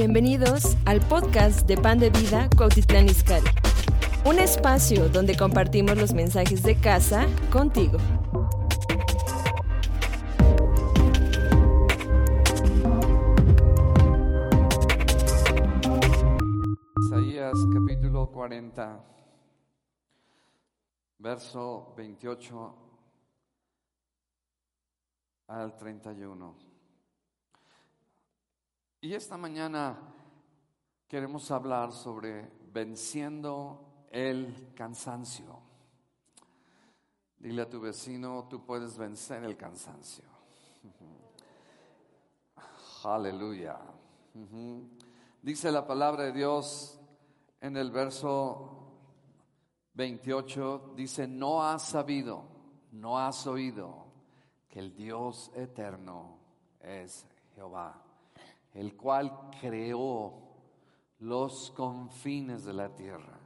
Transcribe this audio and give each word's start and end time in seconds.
Bienvenidos 0.00 0.76
al 0.86 1.00
podcast 1.00 1.66
de 1.66 1.76
Pan 1.76 1.98
de 1.98 2.10
Vida 2.10 2.48
Cuautitlán 2.56 3.06
Izcalli. 3.06 3.48
Un 4.24 4.38
espacio 4.38 5.08
donde 5.08 5.36
compartimos 5.36 5.98
los 5.98 6.12
mensajes 6.14 6.62
de 6.62 6.76
casa 6.76 7.26
contigo. 7.50 7.98
Isaías 17.08 17.58
capítulo 17.74 18.30
40, 18.30 19.04
verso 21.18 21.92
28 21.96 22.74
al 25.48 25.76
31. 25.76 26.67
Y 29.00 29.14
esta 29.14 29.36
mañana 29.36 29.96
queremos 31.06 31.52
hablar 31.52 31.92
sobre 31.92 32.50
venciendo 32.72 34.08
el 34.10 34.72
cansancio. 34.74 35.56
Dile 37.38 37.62
a 37.62 37.70
tu 37.70 37.80
vecino, 37.80 38.48
tú 38.50 38.64
puedes 38.64 38.98
vencer 38.98 39.44
el 39.44 39.56
cansancio. 39.56 40.24
Aleluya. 43.04 43.78
Dice 45.42 45.70
la 45.70 45.86
palabra 45.86 46.24
de 46.24 46.32
Dios 46.32 46.98
en 47.60 47.76
el 47.76 47.92
verso 47.92 48.96
28, 49.94 50.94
dice, 50.96 51.28
no 51.28 51.62
has 51.62 51.86
sabido, 51.86 52.42
no 52.90 53.16
has 53.16 53.46
oído 53.46 54.06
que 54.68 54.80
el 54.80 54.96
Dios 54.96 55.52
eterno 55.54 56.36
es 56.80 57.24
Jehová 57.54 58.07
el 58.74 58.96
cual 58.96 59.50
creó 59.60 60.48
los 61.18 61.70
confines 61.72 62.64
de 62.64 62.72
la 62.72 62.94
tierra. 62.94 63.38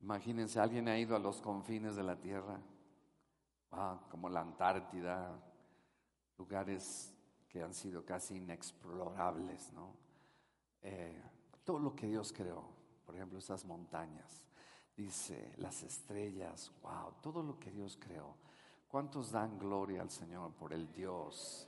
Imagínense, 0.00 0.60
¿alguien 0.60 0.88
ha 0.88 0.98
ido 0.98 1.16
a 1.16 1.20
los 1.20 1.40
confines 1.40 1.96
de 1.96 2.02
la 2.02 2.16
tierra? 2.16 2.60
como 4.10 4.28
la 4.28 4.42
Antártida, 4.42 5.34
lugares 6.36 7.14
que 7.48 7.62
han 7.62 7.72
sido 7.72 8.04
casi 8.04 8.36
inexplorables, 8.36 9.72
¿no? 9.72 9.94
Eh, 10.82 11.22
todo 11.64 11.78
lo 11.78 11.94
que 11.94 12.06
Dios 12.06 12.34
creó, 12.34 12.64
por 13.06 13.14
ejemplo, 13.14 13.38
esas 13.38 13.64
montañas, 13.64 14.44
dice, 14.96 15.54
las 15.56 15.82
estrellas, 15.82 16.70
wow, 16.82 17.14
todo 17.22 17.42
lo 17.42 17.58
que 17.58 17.70
Dios 17.70 17.96
creó. 17.98 18.36
¿Cuántos 18.88 19.30
dan 19.30 19.58
gloria 19.58 20.02
al 20.02 20.10
Señor 20.10 20.52
por 20.52 20.74
el 20.74 20.92
Dios 20.92 21.66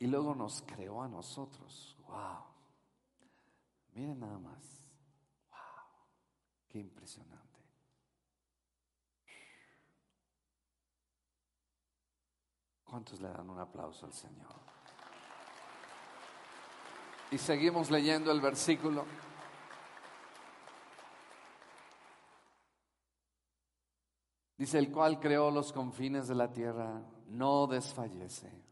y 0.00 0.06
luego 0.06 0.34
nos 0.34 0.62
creó 0.62 1.02
a 1.02 1.08
nosotros. 1.08 1.94
¡Wow! 2.08 2.42
Miren 3.92 4.18
nada 4.18 4.38
más. 4.38 4.82
¡Wow! 5.50 5.58
¡Qué 6.70 6.78
impresionante! 6.78 7.60
¿Cuántos 12.82 13.20
le 13.20 13.28
dan 13.28 13.48
un 13.48 13.58
aplauso 13.58 14.06
al 14.06 14.14
Señor? 14.14 14.54
Y 17.30 17.36
seguimos 17.36 17.90
leyendo 17.90 18.32
el 18.32 18.40
versículo. 18.40 19.04
Dice, 24.56 24.78
el 24.78 24.90
cual 24.90 25.20
creó 25.20 25.50
los 25.50 25.72
confines 25.72 26.26
de 26.26 26.34
la 26.34 26.50
tierra, 26.50 27.02
no 27.26 27.66
desfallece 27.66 28.69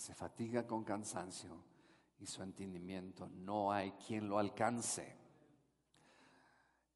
se 0.00 0.14
fatiga 0.14 0.66
con 0.66 0.82
cansancio 0.82 1.62
y 2.18 2.24
su 2.24 2.42
entendimiento 2.42 3.28
no 3.28 3.70
hay 3.70 3.92
quien 3.92 4.30
lo 4.30 4.38
alcance. 4.38 5.14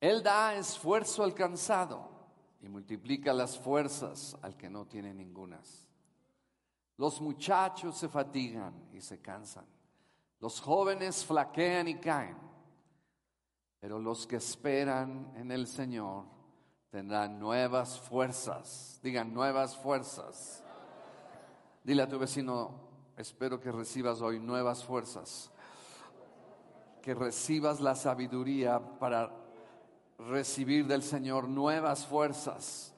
Él 0.00 0.22
da 0.22 0.54
esfuerzo 0.54 1.22
al 1.22 1.34
cansado 1.34 2.08
y 2.62 2.68
multiplica 2.68 3.34
las 3.34 3.58
fuerzas 3.58 4.38
al 4.40 4.56
que 4.56 4.70
no 4.70 4.86
tiene 4.86 5.12
ningunas. 5.12 5.86
Los 6.96 7.20
muchachos 7.20 7.98
se 7.98 8.08
fatigan 8.08 8.88
y 8.90 9.02
se 9.02 9.20
cansan. 9.20 9.66
Los 10.40 10.58
jóvenes 10.62 11.26
flaquean 11.26 11.88
y 11.88 11.96
caen. 11.96 12.38
Pero 13.80 13.98
los 13.98 14.26
que 14.26 14.36
esperan 14.36 15.30
en 15.36 15.52
el 15.52 15.66
Señor 15.66 16.24
tendrán 16.88 17.38
nuevas 17.38 18.00
fuerzas. 18.00 18.98
Digan 19.02 19.34
nuevas 19.34 19.76
fuerzas. 19.76 20.64
Dile 21.82 22.02
a 22.02 22.08
tu 22.08 22.18
vecino, 22.18 22.83
espero 23.16 23.60
que 23.60 23.70
recibas 23.70 24.20
hoy 24.20 24.40
nuevas 24.40 24.84
fuerzas, 24.84 25.50
que 27.02 27.14
recibas 27.14 27.80
la 27.80 27.94
sabiduría 27.94 28.80
para 28.98 29.30
recibir 30.18 30.86
del 30.86 31.02
Señor 31.02 31.48
nuevas 31.48 32.06
fuerzas. 32.06 32.94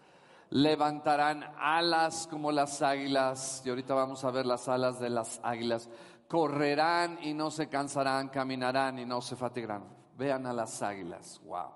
Levantarán 0.50 1.44
alas 1.58 2.28
como 2.30 2.52
las 2.52 2.80
águilas, 2.82 3.62
y 3.64 3.70
ahorita 3.70 3.94
vamos 3.94 4.24
a 4.24 4.30
ver 4.30 4.46
las 4.46 4.68
alas 4.68 5.00
de 5.00 5.10
las 5.10 5.40
águilas. 5.42 5.88
Correrán 6.28 7.18
y 7.22 7.34
no 7.34 7.50
se 7.50 7.68
cansarán, 7.68 8.28
caminarán 8.28 8.98
y 8.98 9.04
no 9.04 9.20
se 9.20 9.36
fatigarán. 9.36 9.84
Vean 10.16 10.46
a 10.46 10.52
las 10.52 10.82
águilas, 10.82 11.40
wow. 11.44 11.72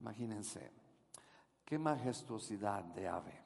Imagínense, 0.00 0.72
qué 1.64 1.78
majestuosidad 1.78 2.84
de 2.84 3.08
ave 3.08 3.42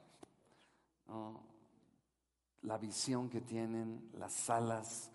la 2.61 2.77
visión 2.77 3.29
que 3.29 3.41
tienen, 3.41 4.09
las 4.13 4.49
alas 4.49 5.11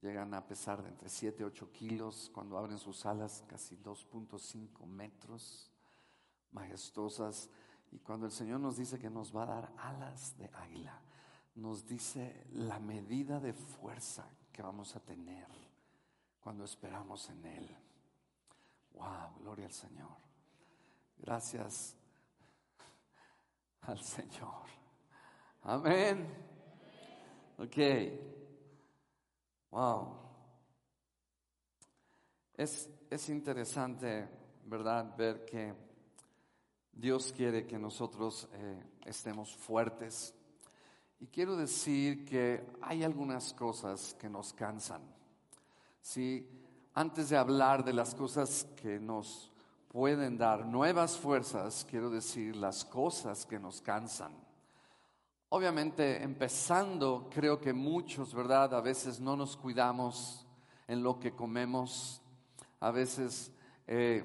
llegan 0.00 0.34
a 0.34 0.46
pesar 0.46 0.82
de 0.82 0.88
entre 0.88 1.08
7 1.08 1.42
y 1.42 1.44
8 1.44 1.72
kilos, 1.72 2.30
cuando 2.32 2.56
abren 2.56 2.78
sus 2.78 3.04
alas 3.06 3.44
casi 3.46 3.76
2.5 3.78 4.86
metros, 4.86 5.70
majestuosas. 6.52 7.50
Y 7.92 7.98
cuando 7.98 8.26
el 8.26 8.32
Señor 8.32 8.60
nos 8.60 8.76
dice 8.76 8.98
que 8.98 9.10
nos 9.10 9.34
va 9.34 9.42
a 9.42 9.46
dar 9.46 9.72
alas 9.78 10.36
de 10.38 10.50
águila, 10.54 11.00
nos 11.56 11.86
dice 11.86 12.46
la 12.52 12.78
medida 12.78 13.40
de 13.40 13.52
fuerza 13.52 14.28
que 14.52 14.62
vamos 14.62 14.94
a 14.96 15.00
tener 15.00 15.46
cuando 16.40 16.64
esperamos 16.64 17.28
en 17.30 17.44
Él. 17.44 17.76
Wow, 18.92 19.38
gloria 19.40 19.66
al 19.66 19.72
Señor. 19.72 20.16
Gracias 21.18 21.96
al 23.82 23.98
Señor. 24.00 24.85
Amén. 25.68 26.24
Ok. 27.58 27.76
Wow. 29.72 30.16
Es, 32.54 32.88
es 33.10 33.28
interesante, 33.30 34.28
¿verdad? 34.64 35.16
Ver 35.16 35.44
que 35.44 35.74
Dios 36.92 37.32
quiere 37.36 37.66
que 37.66 37.80
nosotros 37.80 38.48
eh, 38.52 38.80
estemos 39.06 39.56
fuertes. 39.56 40.32
Y 41.18 41.26
quiero 41.26 41.56
decir 41.56 42.24
que 42.24 42.64
hay 42.80 43.02
algunas 43.02 43.52
cosas 43.52 44.14
que 44.14 44.28
nos 44.28 44.52
cansan. 44.52 45.02
¿sí? 46.00 46.48
Antes 46.94 47.30
de 47.30 47.38
hablar 47.38 47.84
de 47.84 47.92
las 47.92 48.14
cosas 48.14 48.68
que 48.80 49.00
nos 49.00 49.50
pueden 49.88 50.38
dar 50.38 50.64
nuevas 50.64 51.18
fuerzas, 51.18 51.84
quiero 51.90 52.08
decir 52.08 52.54
las 52.54 52.84
cosas 52.84 53.44
que 53.44 53.58
nos 53.58 53.80
cansan. 53.80 54.45
Obviamente, 55.48 56.24
empezando, 56.24 57.28
creo 57.30 57.60
que 57.60 57.72
muchos, 57.72 58.34
¿verdad? 58.34 58.74
A 58.74 58.80
veces 58.80 59.20
no 59.20 59.36
nos 59.36 59.56
cuidamos 59.56 60.44
en 60.88 61.04
lo 61.04 61.20
que 61.20 61.36
comemos. 61.36 62.20
A 62.80 62.90
veces, 62.90 63.52
eh, 63.86 64.24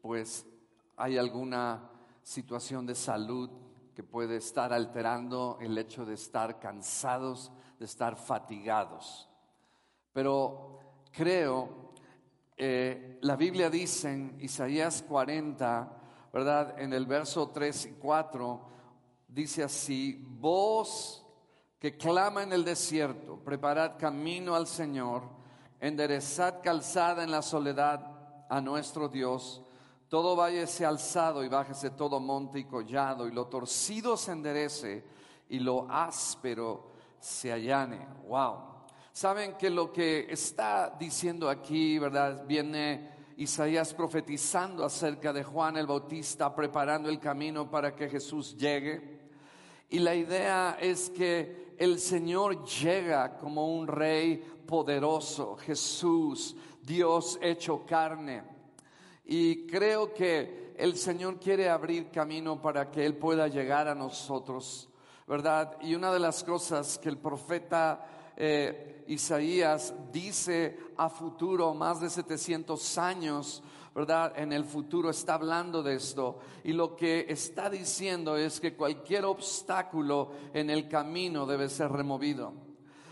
pues, 0.00 0.46
hay 0.96 1.18
alguna 1.18 1.90
situación 2.22 2.86
de 2.86 2.94
salud 2.94 3.50
que 3.96 4.04
puede 4.04 4.36
estar 4.36 4.72
alterando 4.72 5.58
el 5.60 5.76
hecho 5.76 6.06
de 6.06 6.14
estar 6.14 6.60
cansados, 6.60 7.50
de 7.80 7.86
estar 7.86 8.14
fatigados. 8.14 9.28
Pero 10.12 10.78
creo, 11.10 11.94
eh, 12.56 13.18
la 13.22 13.34
Biblia 13.34 13.68
dice 13.70 14.12
en 14.12 14.38
Isaías 14.40 15.02
40, 15.02 16.00
¿verdad? 16.32 16.78
En 16.78 16.92
el 16.92 17.06
verso 17.06 17.48
3 17.48 17.86
y 17.86 17.92
4, 17.94 18.74
dice 19.34 19.64
así, 19.64 20.24
voz 20.24 21.26
que 21.80 21.96
clama 21.96 22.44
en 22.44 22.52
el 22.52 22.64
desierto, 22.64 23.36
preparad 23.44 23.98
camino 23.98 24.54
al 24.54 24.66
Señor, 24.66 25.24
enderezad 25.80 26.62
calzada 26.62 27.24
en 27.24 27.30
la 27.30 27.42
soledad 27.42 28.46
a 28.48 28.60
nuestro 28.60 29.08
Dios, 29.08 29.60
todo 30.08 30.36
valle 30.36 30.66
sea 30.68 30.88
alzado 30.88 31.42
y 31.42 31.48
bájese 31.48 31.90
todo 31.90 32.20
monte 32.20 32.60
y 32.60 32.64
collado, 32.64 33.26
y 33.26 33.32
lo 33.32 33.48
torcido 33.48 34.16
se 34.16 34.32
enderece 34.32 35.04
y 35.48 35.58
lo 35.58 35.90
áspero 35.90 36.92
se 37.18 37.52
allane. 37.52 38.06
Wow. 38.28 38.58
Saben 39.12 39.54
que 39.54 39.68
lo 39.68 39.92
que 39.92 40.26
está 40.30 40.94
diciendo 40.98 41.50
aquí, 41.50 41.98
¿verdad? 41.98 42.44
Viene 42.46 43.10
Isaías 43.36 43.92
profetizando 43.92 44.84
acerca 44.84 45.32
de 45.32 45.42
Juan 45.42 45.76
el 45.76 45.86
Bautista, 45.86 46.54
preparando 46.54 47.08
el 47.08 47.18
camino 47.18 47.68
para 47.68 47.94
que 47.94 48.08
Jesús 48.08 48.56
llegue. 48.56 49.13
Y 49.94 50.00
la 50.00 50.16
idea 50.16 50.76
es 50.80 51.08
que 51.08 51.76
el 51.78 52.00
Señor 52.00 52.64
llega 52.64 53.36
como 53.36 53.72
un 53.72 53.86
rey 53.86 54.38
poderoso, 54.66 55.54
Jesús, 55.54 56.56
Dios 56.82 57.38
hecho 57.40 57.86
carne. 57.86 58.42
Y 59.24 59.68
creo 59.68 60.12
que 60.12 60.74
el 60.76 60.96
Señor 60.96 61.38
quiere 61.38 61.68
abrir 61.68 62.10
camino 62.10 62.60
para 62.60 62.90
que 62.90 63.06
Él 63.06 63.16
pueda 63.16 63.46
llegar 63.46 63.86
a 63.86 63.94
nosotros, 63.94 64.88
¿verdad? 65.28 65.76
Y 65.80 65.94
una 65.94 66.12
de 66.12 66.18
las 66.18 66.42
cosas 66.42 66.98
que 66.98 67.08
el 67.08 67.18
profeta 67.18 68.32
eh, 68.36 69.04
Isaías 69.06 69.94
dice 70.10 70.76
a 70.96 71.08
futuro, 71.08 71.72
más 71.72 72.00
de 72.00 72.10
700 72.10 72.98
años, 72.98 73.62
¿verdad? 73.94 74.32
En 74.36 74.52
el 74.52 74.64
futuro 74.64 75.10
está 75.10 75.34
hablando 75.34 75.82
de 75.82 75.94
esto. 75.94 76.38
Y 76.64 76.72
lo 76.72 76.96
que 76.96 77.26
está 77.28 77.70
diciendo 77.70 78.36
es 78.36 78.60
que 78.60 78.74
cualquier 78.74 79.24
obstáculo 79.24 80.32
en 80.52 80.68
el 80.68 80.88
camino 80.88 81.46
debe 81.46 81.68
ser 81.68 81.92
removido. 81.92 82.52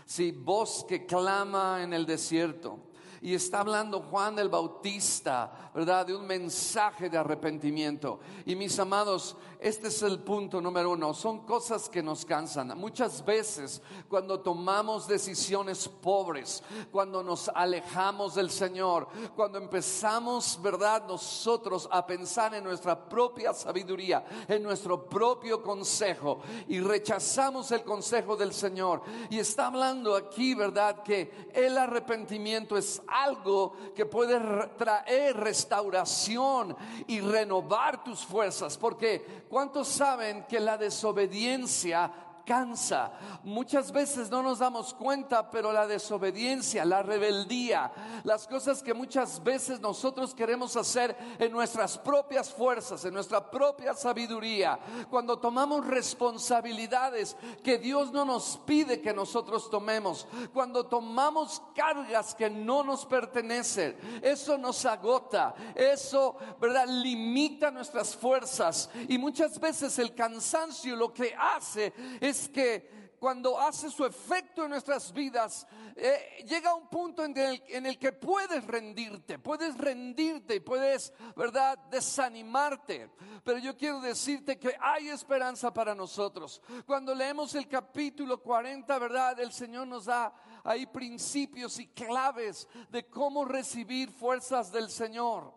Si 0.05 0.31
voz 0.31 0.85
que 0.87 1.05
clama 1.05 1.81
en 1.81 1.93
el 1.93 2.05
desierto, 2.05 2.79
y 3.23 3.33
está 3.33 3.61
hablando 3.61 4.01
Juan 4.01 4.37
el 4.37 4.49
Bautista, 4.49 5.71
¿verdad? 5.73 6.05
De 6.05 6.13
un 6.13 6.27
mensaje 6.27 7.09
de 7.09 7.17
arrepentimiento. 7.17 8.19
Y 8.45 8.53
mis 8.53 8.77
amados, 8.79 9.37
este 9.59 9.87
es 9.87 10.03
el 10.03 10.19
punto 10.19 10.59
número 10.59 10.91
uno. 10.91 11.13
Son 11.13 11.45
cosas 11.45 11.87
que 11.87 12.03
nos 12.03 12.25
cansan. 12.25 12.77
Muchas 12.77 13.23
veces 13.23 13.81
cuando 14.09 14.41
tomamos 14.41 15.07
decisiones 15.07 15.87
pobres, 15.87 16.61
cuando 16.91 17.23
nos 17.23 17.47
alejamos 17.47 18.35
del 18.35 18.49
Señor, 18.49 19.07
cuando 19.37 19.57
empezamos, 19.57 20.59
¿verdad? 20.61 21.07
Nosotros 21.07 21.87
a 21.89 22.05
pensar 22.05 22.53
en 22.55 22.65
nuestra 22.65 23.07
propia 23.07 23.53
sabiduría, 23.53 24.25
en 24.49 24.61
nuestro 24.61 25.07
propio 25.07 25.63
consejo 25.63 26.41
y 26.67 26.81
rechazamos 26.81 27.71
el 27.71 27.85
consejo 27.85 28.35
del 28.35 28.53
Señor. 28.53 29.01
Y 29.29 29.39
está 29.39 29.67
hablando 29.67 30.13
aquí, 30.13 30.55
¿verdad? 30.55 31.03
Que 31.03 31.49
el 31.53 31.77
arrepentimiento 31.77 32.75
es 32.75 33.01
algo 33.13 33.73
que 33.95 34.05
puede 34.05 34.39
traer 34.77 35.37
restauración 35.37 36.75
y 37.07 37.19
renovar 37.19 38.03
tus 38.03 38.25
fuerzas. 38.25 38.77
Porque 38.77 39.45
¿cuántos 39.49 39.87
saben 39.87 40.45
que 40.45 40.59
la 40.59 40.77
desobediencia 40.77 42.11
cansa. 42.45 43.11
Muchas 43.43 43.91
veces 43.91 44.29
no 44.29 44.43
nos 44.43 44.59
damos 44.59 44.93
cuenta, 44.93 45.49
pero 45.49 45.71
la 45.71 45.87
desobediencia, 45.87 46.85
la 46.85 47.03
rebeldía, 47.03 47.91
las 48.23 48.47
cosas 48.47 48.81
que 48.81 48.93
muchas 48.93 49.43
veces 49.43 49.79
nosotros 49.79 50.33
queremos 50.33 50.75
hacer 50.75 51.15
en 51.39 51.51
nuestras 51.51 51.97
propias 51.97 52.51
fuerzas, 52.51 53.05
en 53.05 53.13
nuestra 53.13 53.49
propia 53.49 53.93
sabiduría, 53.93 54.79
cuando 55.09 55.39
tomamos 55.39 55.85
responsabilidades 55.85 57.35
que 57.63 57.77
Dios 57.77 58.11
no 58.11 58.25
nos 58.25 58.57
pide 58.65 59.01
que 59.01 59.13
nosotros 59.13 59.69
tomemos, 59.69 60.27
cuando 60.53 60.85
tomamos 60.85 61.61
cargas 61.75 62.35
que 62.35 62.49
no 62.49 62.83
nos 62.83 63.05
pertenecen, 63.05 63.97
eso 64.21 64.57
nos 64.57 64.85
agota, 64.85 65.53
eso, 65.75 66.35
¿verdad? 66.59 66.87
Limita 66.87 67.71
nuestras 67.71 68.15
fuerzas 68.15 68.89
y 69.07 69.17
muchas 69.17 69.59
veces 69.59 69.99
el 69.99 70.13
cansancio 70.13 70.95
lo 70.95 71.13
que 71.13 71.35
hace 71.37 71.93
es 72.19 72.32
es 72.33 72.49
que 72.49 73.03
cuando 73.19 73.57
hace 73.57 73.89
su 73.89 74.03
efecto 74.03 74.65
en 74.65 74.71
nuestras 74.71 75.13
vidas, 75.13 75.65
eh, 75.95 76.43
llega 76.45 76.75
un 76.75 76.89
punto 76.89 77.23
en 77.23 77.37
el, 77.37 77.97
que 77.97 78.11
puedes 78.11 78.65
rendirte, 78.65 79.39
puedes 79.39 79.77
rendirte 79.77 80.55
y 80.55 80.59
puedes, 80.59 81.13
¿verdad?, 81.33 81.77
desanimarte. 81.89 83.11
Pero 83.45 83.59
yo 83.59 83.77
quiero 83.77 84.01
decirte 84.01 84.59
que 84.59 84.75
hay 84.77 85.07
esperanza 85.07 85.73
para 85.73 85.95
nosotros. 85.95 86.61
Cuando 86.85 87.15
leemos 87.15 87.55
el 87.55 87.69
capítulo 87.69 88.41
40, 88.41 88.99
¿verdad?, 88.99 89.39
el 89.39 89.53
Señor 89.53 89.87
nos 89.87 90.05
da 90.05 90.33
ahí 90.63 90.85
principios 90.85 91.79
y 91.79 91.87
claves 91.87 92.67
de 92.89 93.07
cómo 93.07 93.45
recibir 93.45 94.11
fuerzas 94.11 94.69
del 94.69 94.89
Señor. 94.89 95.53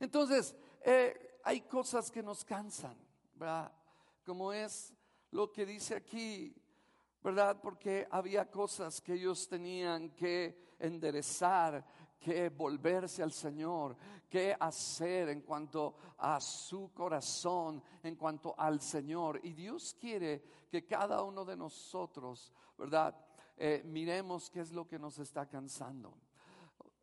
Entonces, 0.00 0.56
eh, 0.80 1.38
hay 1.44 1.60
cosas 1.60 2.10
que 2.10 2.22
nos 2.22 2.44
cansan, 2.44 2.98
¿verdad? 3.34 3.70
Como 4.24 4.52
es 4.52 4.95
lo 5.30 5.52
que 5.52 5.66
dice 5.66 5.96
aquí, 5.96 6.54
¿verdad? 7.22 7.60
Porque 7.60 8.06
había 8.10 8.50
cosas 8.50 9.00
que 9.00 9.14
ellos 9.14 9.48
tenían 9.48 10.10
que 10.10 10.74
enderezar, 10.78 11.84
que 12.18 12.48
volverse 12.48 13.22
al 13.22 13.32
Señor, 13.32 13.96
que 14.28 14.56
hacer 14.58 15.28
en 15.28 15.42
cuanto 15.42 15.96
a 16.18 16.40
su 16.40 16.92
corazón, 16.92 17.82
en 18.02 18.16
cuanto 18.16 18.54
al 18.58 18.80
Señor. 18.80 19.40
Y 19.42 19.52
Dios 19.52 19.96
quiere 19.98 20.42
que 20.70 20.86
cada 20.86 21.22
uno 21.22 21.44
de 21.44 21.56
nosotros, 21.56 22.52
¿verdad? 22.78 23.14
Eh, 23.56 23.82
miremos 23.84 24.50
qué 24.50 24.60
es 24.60 24.72
lo 24.72 24.86
que 24.86 24.98
nos 24.98 25.18
está 25.18 25.46
cansando. 25.46 26.16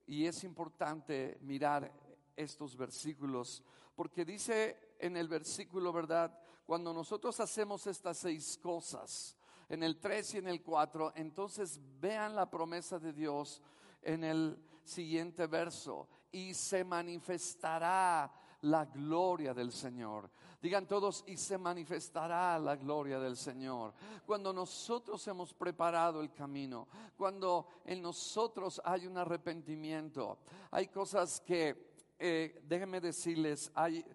Y 0.05 0.25
es 0.25 0.43
importante 0.43 1.37
mirar 1.41 1.91
estos 2.35 2.75
versículos, 2.75 3.63
porque 3.95 4.25
dice 4.25 4.95
en 4.99 5.17
el 5.17 5.27
versículo, 5.27 5.93
¿verdad? 5.93 6.37
Cuando 6.65 6.93
nosotros 6.93 7.39
hacemos 7.39 7.85
estas 7.87 8.17
seis 8.17 8.57
cosas, 8.61 9.35
en 9.69 9.83
el 9.83 9.99
3 9.99 10.35
y 10.35 10.37
en 10.37 10.47
el 10.47 10.61
4, 10.61 11.13
entonces 11.15 11.79
vean 11.99 12.35
la 12.35 12.49
promesa 12.49 12.99
de 12.99 13.11
Dios 13.11 13.61
en 14.01 14.23
el 14.23 14.57
siguiente 14.83 15.47
verso, 15.47 16.07
y 16.31 16.53
se 16.53 16.83
manifestará 16.83 18.31
la 18.61 18.85
gloria 18.85 19.53
del 19.53 19.71
Señor. 19.71 20.29
Digan 20.61 20.87
todos, 20.87 21.23
y 21.27 21.37
se 21.37 21.57
manifestará 21.57 22.57
la 22.57 22.75
gloria 22.75 23.19
del 23.19 23.35
Señor. 23.35 23.93
Cuando 24.25 24.53
nosotros 24.53 25.27
hemos 25.27 25.53
preparado 25.53 26.21
el 26.21 26.31
camino, 26.31 26.87
cuando 27.17 27.67
en 27.85 28.01
nosotros 28.01 28.81
hay 28.83 29.05
un 29.05 29.17
arrepentimiento, 29.17 30.39
hay 30.71 30.87
cosas 30.87 31.41
que, 31.41 31.95
eh, 32.17 32.61
déjenme 32.65 33.01
decirles, 33.01 33.71
hay 33.75 34.05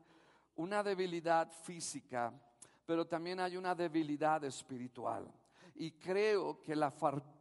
una 0.58 0.82
debilidad 0.82 1.50
física, 1.50 2.32
pero 2.84 3.06
también 3.06 3.40
hay 3.40 3.56
una 3.56 3.74
debilidad 3.74 4.42
espiritual. 4.44 5.26
Y 5.76 5.92
creo 5.92 6.60
que 6.60 6.74
la 6.74 6.90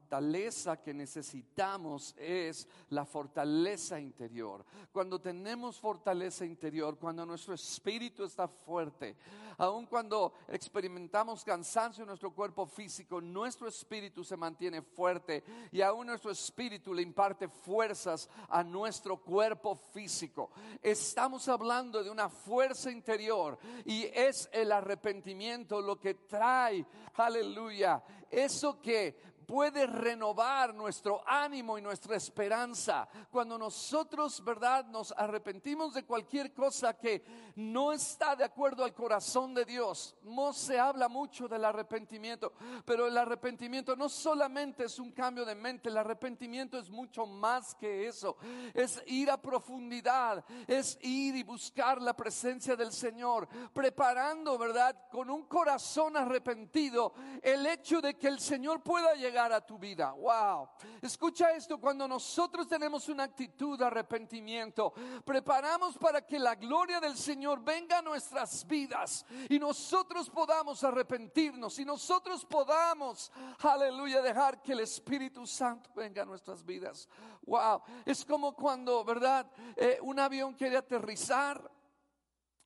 fortaleza 0.08 0.82
que 0.82 0.94
necesitamos 0.94 2.16
es 2.18 2.66
la 2.92 3.04
fortaleza 3.04 4.00
interior. 4.00 4.64
Cuando 4.90 5.20
tenemos 5.20 5.78
fortaleza 5.78 6.46
interior, 6.46 6.98
cuando 6.98 7.26
nuestro 7.26 7.54
espíritu 7.54 8.24
está 8.24 8.48
fuerte, 8.48 9.18
aun 9.58 9.86
cuando 9.86 10.32
experimentamos 10.48 11.44
cansancio 11.44 12.04
en 12.04 12.08
nuestro 12.08 12.32
cuerpo 12.32 12.66
físico, 12.66 13.20
nuestro 13.20 13.68
espíritu 13.68 14.24
se 14.24 14.38
mantiene 14.38 14.82
fuerte 14.82 15.44
y 15.74 15.82
aún 15.82 16.08
nuestro 16.08 16.32
espíritu 16.32 16.94
le 16.94 17.02
imparte 17.02 17.50
fuerzas 17.50 18.30
a 18.48 18.64
nuestro 18.64 19.18
cuerpo 19.18 19.76
físico. 19.76 20.52
Estamos 20.82 21.50
hablando 21.50 22.02
de 22.02 22.10
una 22.10 22.30
fuerza 22.30 22.90
interior 22.90 23.60
y 23.84 24.06
es 24.06 24.48
el 24.54 24.72
arrepentimiento 24.72 25.82
lo 25.82 26.00
que 26.00 26.14
trae, 26.14 26.86
aleluya, 27.16 28.02
eso 28.32 28.82
que 28.82 29.37
puede 29.48 29.88
renovar 29.88 30.76
nuestro 30.76 31.24
ánimo 31.26 31.78
y 31.78 31.82
nuestra 31.82 32.18
esperanza. 32.18 33.08
Cuando 33.32 33.58
nosotros, 33.58 34.44
¿verdad?, 34.44 34.86
nos 34.88 35.14
arrepentimos 35.14 35.94
de 35.94 36.04
cualquier 36.04 36.54
cosa 36.54 36.94
que 36.94 37.24
no 37.56 37.94
está 37.94 38.36
de 38.36 38.44
acuerdo 38.44 38.84
al 38.84 38.94
corazón 38.94 39.54
de 39.54 39.64
Dios. 39.64 40.16
No 40.24 40.52
se 40.52 40.78
habla 40.78 41.08
mucho 41.08 41.48
del 41.48 41.64
arrepentimiento, 41.64 42.54
pero 42.84 43.08
el 43.08 43.18
arrepentimiento 43.18 43.96
no 43.96 44.10
solamente 44.10 44.84
es 44.84 45.00
un 45.00 45.14
cambio 45.14 45.46
de 45.46 45.56
mente, 45.56 45.88
el 45.88 45.98
arrepentimiento 45.98 46.78
es 46.78 46.90
mucho 46.90 47.26
más 47.26 47.74
que 47.74 48.06
eso. 48.08 48.36
Es 48.74 49.02
ir 49.08 49.32
a 49.32 49.42
profundidad, 49.42 50.44
es 50.68 50.98
ir 51.02 51.38
y 51.38 51.44
buscar 51.44 52.02
la 52.02 52.16
presencia 52.16 52.76
del 52.76 52.92
Señor, 52.92 53.48
preparando, 53.74 54.58
¿verdad?, 54.58 55.08
con 55.10 55.30
un 55.30 55.46
corazón 55.46 56.18
arrepentido 56.18 57.14
el 57.42 57.66
hecho 57.66 58.02
de 58.02 58.18
que 58.18 58.28
el 58.28 58.40
Señor 58.40 58.84
pueda 58.84 59.14
llegar 59.16 59.37
a 59.38 59.62
tu 59.62 59.78
vida. 59.78 60.12
Wow. 60.12 60.70
Escucha 61.02 61.52
esto, 61.52 61.80
cuando 61.80 62.08
nosotros 62.08 62.68
tenemos 62.68 63.08
una 63.10 63.24
actitud 63.24 63.78
de 63.78 63.86
arrepentimiento, 63.86 64.94
preparamos 65.24 65.98
para 65.98 66.26
que 66.26 66.40
la 66.40 66.56
gloria 66.56 67.00
del 67.00 67.16
Señor 67.16 67.64
venga 67.64 68.00
a 68.00 68.02
nuestras 68.02 68.66
vidas 68.66 69.26
y 69.50 69.60
nosotros 69.60 70.30
podamos 70.30 70.84
arrepentirnos 70.84 71.78
y 71.80 71.86
nosotros 71.86 72.46
podamos, 72.46 73.32
aleluya, 73.60 74.22
dejar 74.22 74.62
que 74.62 74.74
el 74.74 74.80
Espíritu 74.80 75.46
Santo 75.46 75.92
venga 75.96 76.24
a 76.24 76.26
nuestras 76.26 76.66
vidas. 76.66 77.08
Wow. 77.44 77.84
Es 78.06 78.26
como 78.26 78.56
cuando, 78.56 79.04
¿verdad? 79.04 79.50
Eh, 79.76 80.00
un 80.02 80.20
avión 80.20 80.54
quiere 80.54 80.78
aterrizar. 80.78 81.72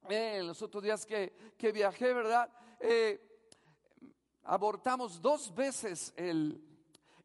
Eh, 0.09 0.41
los 0.43 0.59
otros 0.63 0.81
días 0.81 1.05
que, 1.05 1.53
que 1.55 1.71
viajé, 1.71 2.11
¿verdad? 2.11 2.49
Eh, 2.79 3.30
abortamos 4.43 5.21
dos 5.21 5.53
veces 5.53 6.13
el, 6.15 6.61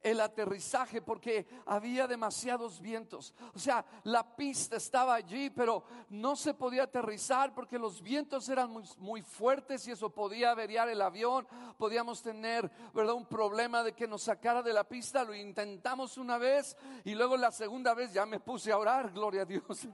el 0.06 0.20
aterrizaje 0.20 1.02
porque 1.02 1.46
había 1.66 2.06
demasiados 2.06 2.80
vientos. 2.80 3.35
O 3.54 3.58
sea, 3.58 3.85
la 4.04 4.37
pista 4.37 4.76
estaba 4.76 5.16
allí, 5.16 5.50
pero 5.50 5.82
no 6.11 6.37
se 6.37 6.54
podía 6.54 6.85
aterrizar 6.85 7.52
porque 7.52 7.76
los 7.76 8.00
vientos 8.00 8.49
eran 8.49 8.70
muy, 8.99 9.23
fuertes 9.23 9.87
y 9.88 9.90
eso 9.90 10.11
podía 10.11 10.52
averiar 10.52 10.88
el 10.88 11.02
avión. 11.02 11.46
Podíamos 11.76 12.23
tener, 12.23 12.70
¿verdad? 12.94 13.14
Un 13.14 13.26
problema 13.26 13.82
de 13.82 13.94
que 13.94 14.06
nos 14.06 14.23
sacara 14.23 14.62
de 14.62 14.73
la 14.73 14.85
pista. 14.85 15.25
Lo 15.25 15.35
intentamos 15.35 16.18
una 16.18 16.38
vez 16.38 16.76
y 17.04 17.16
luego 17.16 17.37
la 17.37 17.50
segunda 17.50 17.92
vez 17.92 18.12
ya 18.12 18.25
me 18.26 18.38
puse 18.38 18.70
a 18.70 18.78
orar, 18.78 19.11
gloria 19.11 19.42
a 19.42 19.46
Dios. 19.46 19.88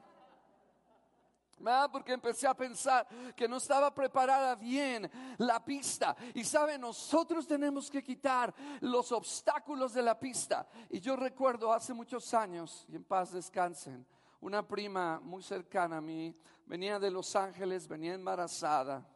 Porque 1.90 2.12
empecé 2.12 2.46
a 2.46 2.54
pensar 2.54 3.06
que 3.36 3.46
no 3.46 3.58
estaba 3.58 3.94
preparada 3.94 4.54
bien 4.56 5.08
la 5.38 5.64
pista. 5.64 6.16
Y 6.34 6.44
sabe, 6.44 6.76
nosotros 6.76 7.46
tenemos 7.46 7.90
que 7.90 8.02
quitar 8.02 8.52
los 8.80 9.12
obstáculos 9.12 9.94
de 9.94 10.02
la 10.02 10.18
pista. 10.18 10.66
Y 10.90 11.00
yo 11.00 11.14
recuerdo 11.14 11.72
hace 11.72 11.94
muchos 11.94 12.34
años, 12.34 12.84
y 12.88 12.96
en 12.96 13.04
paz 13.04 13.32
descansen, 13.32 14.04
una 14.40 14.66
prima 14.66 15.20
muy 15.20 15.42
cercana 15.42 15.98
a 15.98 16.00
mí, 16.00 16.36
venía 16.66 16.98
de 16.98 17.10
Los 17.10 17.36
Ángeles, 17.36 17.86
venía 17.86 18.14
embarazada. 18.14 19.06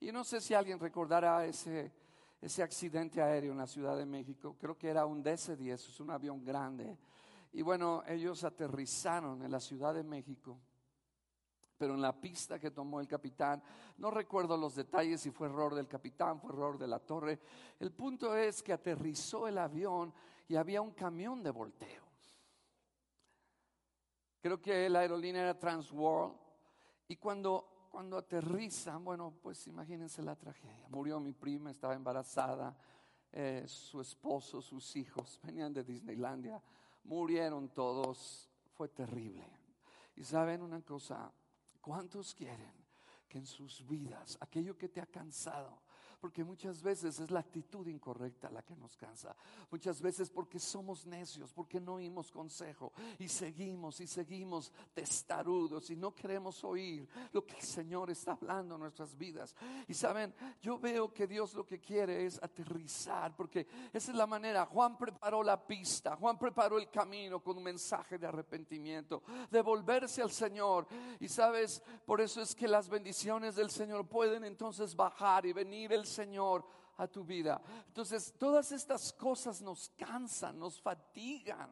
Y 0.00 0.10
no 0.10 0.24
sé 0.24 0.40
si 0.40 0.54
alguien 0.54 0.80
recordará 0.80 1.46
ese, 1.46 1.92
ese 2.40 2.62
accidente 2.64 3.22
aéreo 3.22 3.52
en 3.52 3.58
la 3.58 3.66
Ciudad 3.68 3.96
de 3.96 4.06
México. 4.06 4.56
Creo 4.58 4.76
que 4.76 4.88
era 4.88 5.06
un 5.06 5.22
DC-10, 5.22 5.72
es 5.72 6.00
un 6.00 6.10
avión 6.10 6.44
grande. 6.44 6.98
Y 7.52 7.62
bueno, 7.62 8.02
ellos 8.08 8.42
aterrizaron 8.42 9.42
en 9.42 9.52
la 9.52 9.60
Ciudad 9.60 9.94
de 9.94 10.02
México 10.02 10.58
pero 11.76 11.94
en 11.94 12.00
la 12.00 12.12
pista 12.18 12.58
que 12.58 12.70
tomó 12.70 13.00
el 13.00 13.08
capitán, 13.08 13.62
no 13.98 14.10
recuerdo 14.10 14.56
los 14.56 14.74
detalles 14.74 15.20
si 15.20 15.30
fue 15.30 15.48
error 15.48 15.74
del 15.74 15.88
capitán, 15.88 16.40
fue 16.40 16.50
error 16.52 16.78
de 16.78 16.86
la 16.86 16.98
torre. 16.98 17.38
El 17.80 17.92
punto 17.92 18.36
es 18.36 18.62
que 18.62 18.72
aterrizó 18.72 19.48
el 19.48 19.58
avión 19.58 20.12
y 20.48 20.56
había 20.56 20.80
un 20.80 20.92
camión 20.92 21.42
de 21.42 21.50
volteo. 21.50 22.04
Creo 24.40 24.60
que 24.60 24.88
la 24.90 25.00
aerolínea 25.00 25.42
era 25.42 25.58
Transworld 25.58 26.34
y 27.08 27.16
cuando, 27.16 27.88
cuando 27.90 28.18
aterrizan, 28.18 29.02
bueno, 29.02 29.32
pues 29.42 29.66
imagínense 29.66 30.22
la 30.22 30.36
tragedia. 30.36 30.86
Murió 30.90 31.18
mi 31.18 31.32
prima, 31.32 31.70
estaba 31.70 31.94
embarazada, 31.94 32.76
eh, 33.32 33.64
su 33.66 34.00
esposo, 34.00 34.62
sus 34.62 34.94
hijos, 34.96 35.40
venían 35.42 35.72
de 35.72 35.82
Disneylandia, 35.82 36.62
murieron 37.04 37.70
todos, 37.70 38.48
fue 38.74 38.88
terrible. 38.88 39.44
Y 40.16 40.22
saben 40.22 40.62
una 40.62 40.82
cosa, 40.82 41.32
¿Cuántos 41.84 42.34
quieren 42.34 42.72
que 43.28 43.36
en 43.36 43.44
sus 43.44 43.86
vidas 43.86 44.38
aquello 44.40 44.78
que 44.78 44.88
te 44.88 45.02
ha 45.02 45.06
cansado, 45.06 45.82
porque 46.24 46.42
muchas 46.42 46.82
veces 46.82 47.20
es 47.20 47.30
la 47.30 47.40
actitud 47.40 47.86
incorrecta 47.86 48.50
la 48.50 48.62
que 48.62 48.74
nos 48.74 48.96
cansa. 48.96 49.36
Muchas 49.70 50.00
veces 50.00 50.30
porque 50.30 50.58
somos 50.58 51.04
necios, 51.04 51.52
porque 51.52 51.78
no 51.78 51.96
oímos 51.96 52.32
consejo 52.32 52.94
y 53.18 53.28
seguimos 53.28 54.00
y 54.00 54.06
seguimos 54.06 54.72
testarudos 54.94 55.90
y 55.90 55.96
no 55.96 56.14
queremos 56.14 56.64
oír 56.64 57.06
lo 57.30 57.44
que 57.44 57.56
el 57.56 57.62
Señor 57.62 58.10
está 58.10 58.32
hablando 58.32 58.76
en 58.76 58.80
nuestras 58.80 59.14
vidas. 59.18 59.54
Y 59.86 59.92
saben, 59.92 60.34
yo 60.62 60.78
veo 60.78 61.12
que 61.12 61.26
Dios 61.26 61.52
lo 61.52 61.66
que 61.66 61.78
quiere 61.78 62.24
es 62.24 62.42
aterrizar, 62.42 63.36
porque 63.36 63.66
esa 63.92 64.10
es 64.10 64.16
la 64.16 64.26
manera. 64.26 64.64
Juan 64.64 64.96
preparó 64.96 65.42
la 65.42 65.62
pista, 65.62 66.16
Juan 66.16 66.38
preparó 66.38 66.78
el 66.78 66.88
camino 66.88 67.42
con 67.42 67.58
un 67.58 67.64
mensaje 67.64 68.16
de 68.16 68.26
arrepentimiento, 68.26 69.22
de 69.50 69.60
volverse 69.60 70.22
al 70.22 70.30
Señor. 70.30 70.86
Y 71.20 71.28
sabes, 71.28 71.82
por 72.06 72.22
eso 72.22 72.40
es 72.40 72.54
que 72.54 72.66
las 72.66 72.88
bendiciones 72.88 73.56
del 73.56 73.70
Señor 73.70 74.08
pueden 74.08 74.44
entonces 74.44 74.96
bajar 74.96 75.44
y 75.44 75.52
venir 75.52 75.92
el 75.92 76.13
Señor 76.14 76.64
a 76.96 77.06
tu 77.06 77.24
vida. 77.24 77.60
Entonces, 77.86 78.34
todas 78.38 78.70
estas 78.72 79.12
cosas 79.12 79.60
nos 79.60 79.88
cansan, 79.90 80.58
nos 80.58 80.80
fatigan. 80.80 81.70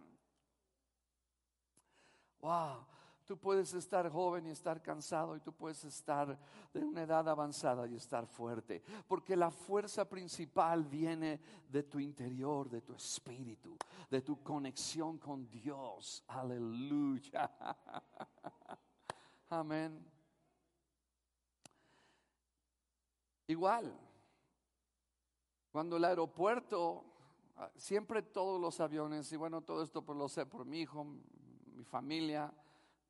Wow, 2.40 2.84
tú 3.24 3.38
puedes 3.38 3.72
estar 3.74 4.10
joven 4.10 4.46
y 4.46 4.50
estar 4.50 4.82
cansado 4.82 5.36
y 5.36 5.40
tú 5.40 5.52
puedes 5.52 5.84
estar 5.84 6.36
de 6.72 6.84
una 6.84 7.02
edad 7.02 7.28
avanzada 7.28 7.86
y 7.86 7.94
estar 7.94 8.26
fuerte, 8.26 8.82
porque 9.06 9.36
la 9.36 9.50
fuerza 9.50 10.08
principal 10.08 10.84
viene 10.84 11.40
de 11.68 11.84
tu 11.84 12.00
interior, 12.00 12.68
de 12.68 12.80
tu 12.80 12.94
espíritu, 12.94 13.76
de 14.10 14.22
tu 14.22 14.42
conexión 14.42 15.18
con 15.18 15.48
Dios. 15.48 16.24
Aleluya. 16.26 17.48
Amén. 19.50 20.04
Igual, 23.46 23.94
cuando 25.72 25.96
el 25.96 26.04
aeropuerto, 26.04 27.02
ah, 27.56 27.70
siempre 27.76 28.22
todos 28.22 28.60
los 28.60 28.78
aviones, 28.78 29.32
y 29.32 29.36
bueno, 29.36 29.62
todo 29.62 29.82
esto 29.82 30.02
por 30.04 30.16
lo 30.16 30.28
sé 30.28 30.44
por 30.44 30.66
mi 30.66 30.80
hijo, 30.80 31.04
mi 31.74 31.82
familia, 31.82 32.52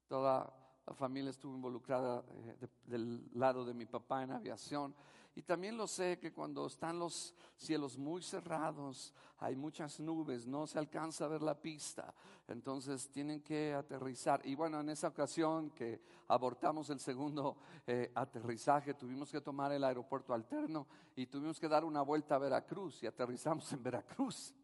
toda 0.07 0.55
la 0.87 0.95
familia 0.95 1.31
estuvo 1.31 1.55
involucrada 1.55 2.25
eh, 2.29 2.69
del 2.87 3.29
lado 3.35 3.65
de 3.65 3.75
mi 3.75 3.87
papá 3.87 4.23
en 4.23 4.31
aviación. 4.31 4.95
Y 5.35 5.43
también 5.43 5.79
lo 5.79 5.87
sé 5.87 6.19
que 6.19 6.33
cuando 6.33 6.67
están 6.67 6.99
los 6.99 7.35
cielos 7.57 7.97
muy 7.97 8.23
cerrados, 8.23 9.15
hay 9.39 9.57
muchas 9.57 9.99
nubes, 9.99 10.47
no 10.47 10.67
se 10.67 10.79
alcanza 10.79 11.25
a 11.25 11.29
ver 11.29 11.43
la 11.43 11.59
pista, 11.59 12.15
entonces 12.49 13.09
tienen 13.11 13.41
que 13.41 13.73
aterrizar. 13.73 14.45
Y 14.45 14.55
bueno, 14.55 14.81
en 14.81 14.91
esa 14.91 15.09
ocasión 15.09 15.71
que 15.71 16.03
abortamos 16.29 16.91
el 16.91 17.01
segundo 17.01 17.57
eh, 17.87 18.13
aterrizaje, 18.15 18.93
tuvimos 18.93 19.31
que 19.31 19.41
tomar 19.41 19.73
el 19.73 19.85
aeropuerto 19.85 20.35
alterno 20.35 20.87
y 21.17 21.27
tuvimos 21.27 21.59
que 21.59 21.69
dar 21.69 21.85
una 21.85 22.03
vuelta 22.03 22.35
a 22.35 22.39
Veracruz 22.39 23.03
y 23.03 23.07
aterrizamos 23.07 23.73
en 23.73 23.83
Veracruz, 23.83 24.55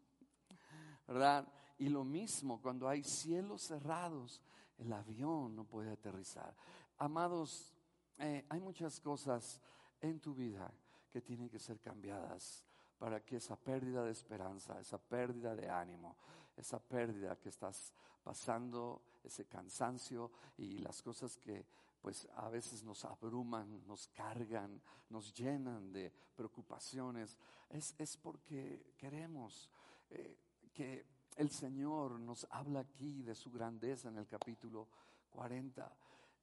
¿verdad? 1.07 1.47
Y 1.79 1.89
lo 1.89 2.03
mismo, 2.03 2.61
cuando 2.61 2.87
hay 2.87 3.03
cielos 3.03 3.63
cerrados, 3.63 4.43
el 4.77 4.93
avión 4.93 5.55
no 5.55 5.63
puede 5.63 5.89
aterrizar. 5.89 6.55
Amados, 6.97 7.73
eh, 8.19 8.45
hay 8.49 8.59
muchas 8.59 8.99
cosas 8.99 9.59
en 10.01 10.19
tu 10.19 10.33
vida 10.33 10.71
que 11.09 11.21
tienen 11.21 11.49
que 11.49 11.59
ser 11.59 11.79
cambiadas 11.79 12.63
para 12.97 13.23
que 13.23 13.37
esa 13.37 13.55
pérdida 13.55 14.03
de 14.03 14.11
esperanza, 14.11 14.79
esa 14.79 14.97
pérdida 14.97 15.55
de 15.55 15.69
ánimo, 15.69 16.17
esa 16.55 16.79
pérdida 16.79 17.37
que 17.37 17.49
estás 17.49 17.93
pasando, 18.23 19.01
ese 19.23 19.45
cansancio 19.45 20.31
y 20.57 20.79
las 20.79 21.01
cosas 21.01 21.37
que 21.37 21.65
pues 22.01 22.27
a 22.35 22.49
veces 22.49 22.83
nos 22.83 23.03
abruman, 23.05 23.85
nos 23.85 24.07
cargan, 24.09 24.81
nos 25.09 25.33
llenan 25.33 25.91
de 25.91 26.11
preocupaciones, 26.35 27.37
es, 27.69 27.93
es 27.97 28.15
porque 28.17 28.93
queremos 28.97 29.69
eh, 30.09 30.37
que 30.73 31.05
el 31.35 31.49
Señor 31.49 32.19
nos 32.19 32.47
habla 32.51 32.81
aquí 32.81 33.21
de 33.21 33.35
su 33.35 33.51
grandeza 33.51 34.09
en 34.09 34.17
el 34.17 34.27
capítulo 34.27 34.87
40 35.31 35.89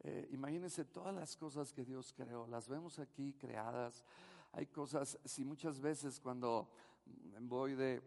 eh, 0.00 0.28
imagínense 0.32 0.84
todas 0.84 1.14
las 1.14 1.36
cosas 1.36 1.72
que 1.72 1.84
Dios 1.84 2.12
creó, 2.12 2.46
las 2.46 2.68
vemos 2.68 2.98
aquí 2.98 3.34
creadas. 3.34 4.04
Hay 4.52 4.66
cosas, 4.66 5.18
si 5.24 5.44
muchas 5.44 5.80
veces 5.80 6.20
cuando 6.20 6.68
voy 7.40 7.74
de, 7.74 8.02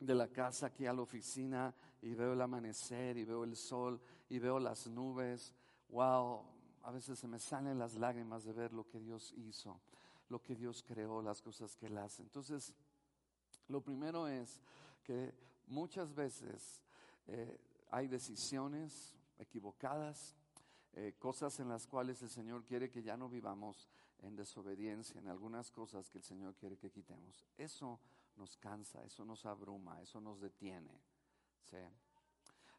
de 0.00 0.14
la 0.14 0.28
casa 0.28 0.66
aquí 0.66 0.86
a 0.86 0.92
la 0.92 1.02
oficina 1.02 1.74
y 2.02 2.14
veo 2.14 2.32
el 2.32 2.40
amanecer 2.40 3.16
y 3.16 3.24
veo 3.24 3.44
el 3.44 3.56
sol 3.56 4.00
y 4.28 4.38
veo 4.38 4.58
las 4.58 4.86
nubes, 4.86 5.54
wow, 5.90 6.42
a 6.82 6.90
veces 6.90 7.18
se 7.18 7.28
me 7.28 7.38
salen 7.38 7.78
las 7.78 7.94
lágrimas 7.94 8.44
de 8.44 8.52
ver 8.52 8.72
lo 8.72 8.86
que 8.88 8.98
Dios 8.98 9.32
hizo, 9.36 9.80
lo 10.28 10.42
que 10.42 10.54
Dios 10.54 10.82
creó, 10.82 11.20
las 11.22 11.42
cosas 11.42 11.76
que 11.76 11.86
Él 11.86 11.98
hace. 11.98 12.22
Entonces, 12.22 12.74
lo 13.68 13.80
primero 13.82 14.26
es 14.26 14.60
que 15.04 15.34
muchas 15.66 16.14
veces 16.14 16.82
eh, 17.26 17.60
hay 17.90 18.08
decisiones 18.08 19.16
equivocadas, 19.38 20.36
eh, 20.92 21.14
cosas 21.18 21.60
en 21.60 21.68
las 21.68 21.86
cuales 21.86 22.20
el 22.22 22.30
Señor 22.30 22.64
quiere 22.64 22.90
que 22.90 23.02
ya 23.02 23.16
no 23.16 23.28
vivamos 23.28 23.88
en 24.18 24.34
desobediencia, 24.34 25.20
en 25.20 25.28
algunas 25.28 25.70
cosas 25.70 26.10
que 26.10 26.18
el 26.18 26.24
Señor 26.24 26.56
quiere 26.56 26.76
que 26.76 26.90
quitemos. 26.90 27.46
Eso 27.56 28.00
nos 28.36 28.56
cansa, 28.56 29.04
eso 29.04 29.24
nos 29.24 29.46
abruma, 29.46 30.00
eso 30.02 30.20
nos 30.20 30.40
detiene. 30.40 31.00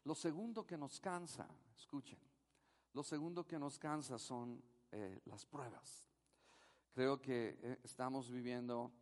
Lo 0.04 0.14
segundo 0.14 0.66
que 0.66 0.76
nos 0.76 1.00
cansa, 1.00 1.48
escuchen, 1.74 2.18
lo 2.92 3.02
segundo 3.02 3.46
que 3.46 3.58
nos 3.58 3.78
cansa 3.78 4.18
son 4.18 4.62
eh, 4.90 5.22
las 5.24 5.46
pruebas. 5.46 6.10
Creo 6.92 7.20
que 7.20 7.58
eh, 7.62 7.78
estamos 7.82 8.30
viviendo 8.30 8.92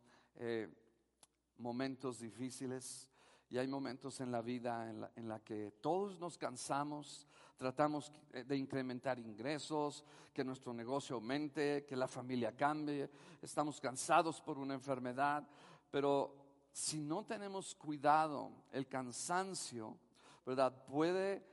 momentos 1.57 2.19
difíciles 2.19 3.10
y 3.51 3.57
hay 3.57 3.67
momentos 3.67 4.21
en 4.21 4.31
la 4.31 4.41
vida 4.41 4.89
en 5.13 5.27
la, 5.27 5.39
que 5.41 5.73
todos 5.81 6.17
nos 6.17 6.37
cansamos, 6.37 7.27
tratamos 7.57 8.09
eh, 8.31 8.45
de 8.45 8.55
incrementar 8.55 9.19
ingresos, 9.19 10.05
que 10.33 10.45
nuestro 10.45 10.73
negocio 10.73 11.17
aumente, 11.17 11.85
que 11.85 11.97
la 11.97 12.07
familia 12.07 12.55
cambie, 12.55 13.09
estamos 13.41 13.81
cansados 13.81 14.41
por 14.41 14.57
una 14.57 14.73
enfermedad, 14.73 15.45
pero 15.91 16.33
si 16.71 17.01
no 17.01 17.25
tenemos 17.25 17.75
cuidado, 17.75 18.51
el 18.71 18.87
cansancio, 18.87 19.97
¿verdad? 20.45 20.85
Puede 20.85 21.45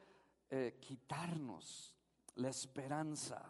eh, 0.51 0.79
quitarnos 0.81 1.97
la 2.37 2.49
esperanza. 2.49 3.43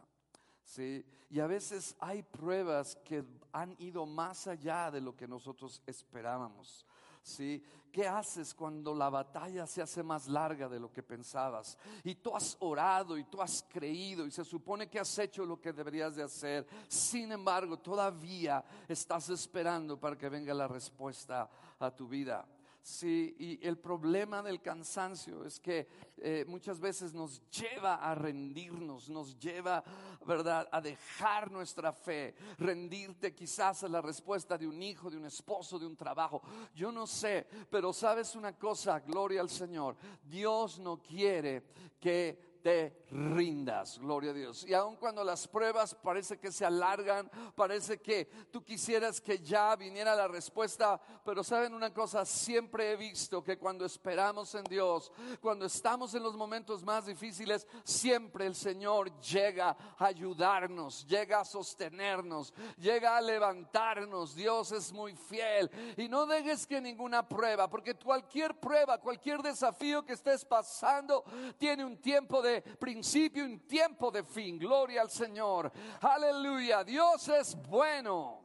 ¿sí? 0.64 1.04
Y 1.28 1.40
a 1.40 1.46
veces 1.46 1.94
hay 2.00 2.22
pruebas 2.22 2.96
que 3.04 3.22
han 3.52 3.76
ido 3.78 4.06
más 4.06 4.46
allá 4.46 4.90
de 4.90 5.02
lo 5.02 5.14
que 5.14 5.28
nosotros 5.28 5.82
esperábamos. 5.86 6.86
¿Sí? 7.22 7.62
¿Qué 7.90 8.06
haces 8.06 8.54
cuando 8.54 8.94
la 8.94 9.08
batalla 9.08 9.66
se 9.66 9.80
hace 9.80 10.02
más 10.02 10.28
larga 10.28 10.68
de 10.68 10.78
lo 10.78 10.92
que 10.92 11.02
pensabas? 11.02 11.78
Y 12.04 12.16
tú 12.16 12.36
has 12.36 12.56
orado 12.60 13.16
y 13.16 13.24
tú 13.24 13.40
has 13.40 13.64
creído 13.68 14.26
y 14.26 14.30
se 14.30 14.44
supone 14.44 14.88
que 14.88 15.00
has 15.00 15.18
hecho 15.18 15.44
lo 15.44 15.60
que 15.60 15.72
deberías 15.72 16.14
de 16.14 16.22
hacer. 16.22 16.66
Sin 16.86 17.32
embargo, 17.32 17.78
todavía 17.78 18.64
estás 18.86 19.30
esperando 19.30 19.98
para 19.98 20.16
que 20.16 20.28
venga 20.28 20.52
la 20.52 20.68
respuesta 20.68 21.48
a 21.78 21.90
tu 21.90 22.06
vida. 22.06 22.46
Sí, 22.88 23.36
y 23.38 23.66
el 23.66 23.76
problema 23.76 24.42
del 24.42 24.62
cansancio 24.62 25.44
es 25.44 25.60
que 25.60 25.86
eh, 26.16 26.46
muchas 26.48 26.80
veces 26.80 27.12
nos 27.12 27.42
lleva 27.50 27.96
a 27.96 28.14
rendirnos, 28.14 29.10
nos 29.10 29.38
lleva, 29.38 29.84
¿verdad?, 30.26 30.66
a 30.72 30.80
dejar 30.80 31.50
nuestra 31.50 31.92
fe, 31.92 32.34
rendirte 32.56 33.34
quizás 33.34 33.84
a 33.84 33.88
la 33.88 34.00
respuesta 34.00 34.56
de 34.56 34.66
un 34.66 34.82
hijo, 34.82 35.10
de 35.10 35.18
un 35.18 35.26
esposo, 35.26 35.78
de 35.78 35.84
un 35.84 35.96
trabajo. 35.96 36.40
Yo 36.74 36.90
no 36.90 37.06
sé, 37.06 37.46
pero 37.70 37.92
sabes 37.92 38.34
una 38.34 38.56
cosa, 38.56 39.00
gloria 39.00 39.42
al 39.42 39.50
Señor, 39.50 39.94
Dios 40.22 40.78
no 40.78 41.02
quiere 41.02 41.64
que 42.00 42.47
te 42.62 43.06
rindas, 43.10 43.98
gloria 43.98 44.30
a 44.30 44.34
Dios. 44.34 44.64
Y 44.66 44.74
aun 44.74 44.96
cuando 44.96 45.24
las 45.24 45.46
pruebas 45.48 45.94
parece 45.94 46.38
que 46.38 46.52
se 46.52 46.64
alargan, 46.64 47.30
parece 47.54 48.00
que 48.00 48.26
tú 48.50 48.62
quisieras 48.62 49.20
que 49.20 49.38
ya 49.38 49.74
viniera 49.76 50.14
la 50.14 50.28
respuesta, 50.28 51.00
pero 51.24 51.42
saben 51.42 51.74
una 51.74 51.92
cosa, 51.92 52.24
siempre 52.24 52.92
he 52.92 52.96
visto 52.96 53.42
que 53.42 53.58
cuando 53.58 53.84
esperamos 53.84 54.54
en 54.54 54.64
Dios, 54.64 55.12
cuando 55.40 55.66
estamos 55.66 56.14
en 56.14 56.22
los 56.22 56.36
momentos 56.36 56.82
más 56.82 57.06
difíciles, 57.06 57.66
siempre 57.84 58.46
el 58.46 58.54
Señor 58.54 59.20
llega 59.20 59.76
a 59.96 60.06
ayudarnos, 60.06 61.06
llega 61.06 61.40
a 61.40 61.44
sostenernos, 61.44 62.52
llega 62.76 63.16
a 63.16 63.20
levantarnos. 63.20 64.34
Dios 64.34 64.72
es 64.72 64.92
muy 64.92 65.14
fiel 65.14 65.70
y 65.96 66.08
no 66.08 66.26
dejes 66.26 66.66
que 66.66 66.80
ninguna 66.80 67.26
prueba, 67.26 67.68
porque 67.68 67.94
cualquier 67.94 68.58
prueba, 68.58 68.98
cualquier 68.98 69.42
desafío 69.42 70.04
que 70.04 70.12
estés 70.12 70.44
pasando, 70.44 71.24
tiene 71.58 71.84
un 71.84 71.96
tiempo 71.96 72.42
de 72.42 72.47
principio 72.78 73.44
y 73.44 73.52
un 73.52 73.60
tiempo 73.60 74.10
de 74.10 74.24
fin. 74.24 74.58
Gloria 74.58 75.02
al 75.02 75.10
Señor. 75.10 75.70
Aleluya. 76.00 76.84
Dios 76.84 77.28
es 77.28 77.54
bueno. 77.54 78.40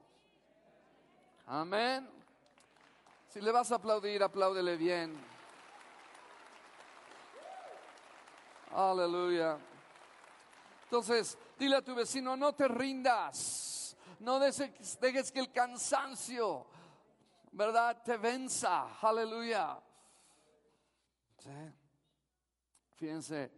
Amén. 1.48 2.10
Si 3.28 3.42
le 3.42 3.52
vas 3.52 3.72
a 3.72 3.76
aplaudir, 3.76 4.22
apláudele 4.22 4.78
bien. 4.78 5.18
Aleluya. 8.72 9.58
Entonces, 10.84 11.38
dile 11.58 11.78
a 11.78 11.82
tu 11.82 11.96
vecino, 11.96 12.38
no 12.38 12.54
te 12.54 12.68
rindas. 12.68 13.96
No 14.20 14.40
dejes 14.40 15.32
que 15.32 15.40
el 15.40 15.52
cansancio, 15.52 16.66
¿verdad? 17.52 18.02
Te 18.04 18.18
venza. 18.18 19.00
Aleluya. 19.02 19.80
Fíjense, 22.96 23.52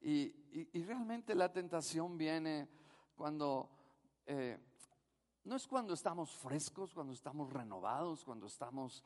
y, 0.00 0.34
realmente 0.82 1.34
la 1.34 1.52
tentación 1.52 2.16
viene 2.16 2.68
cuando, 3.16 3.68
eh, 4.26 4.58
no 5.44 5.56
es 5.56 5.66
cuando 5.66 5.94
estamos 5.94 6.30
frescos, 6.30 6.94
cuando 6.94 7.12
estamos 7.12 7.52
renovados, 7.52 8.24
cuando 8.24 8.46
estamos 8.46 9.04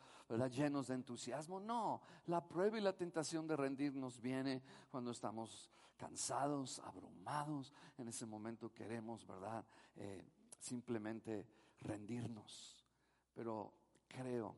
llenos 0.51 0.89
de 0.89 0.95
entusiasmo, 0.95 1.61
no, 1.61 2.03
la 2.27 2.47
prueba 2.47 2.79
y 2.79 2.81
la 2.81 2.95
tentación 2.95 3.47
de 3.47 3.57
rendirnos 3.57 4.21
viene 4.21 4.63
cuando 4.91 5.11
estamos 5.11 5.71
cansados, 5.97 6.81
abrumados, 6.81 7.73
en 7.99 8.09
ese 8.09 8.27
momento 8.27 8.73
queremos, 8.73 9.27
¿verdad? 9.27 9.65
Eh, 9.97 10.25
simplemente 10.59 11.47
rendirnos. 11.81 12.85
Pero 13.35 13.73
creo 14.09 14.57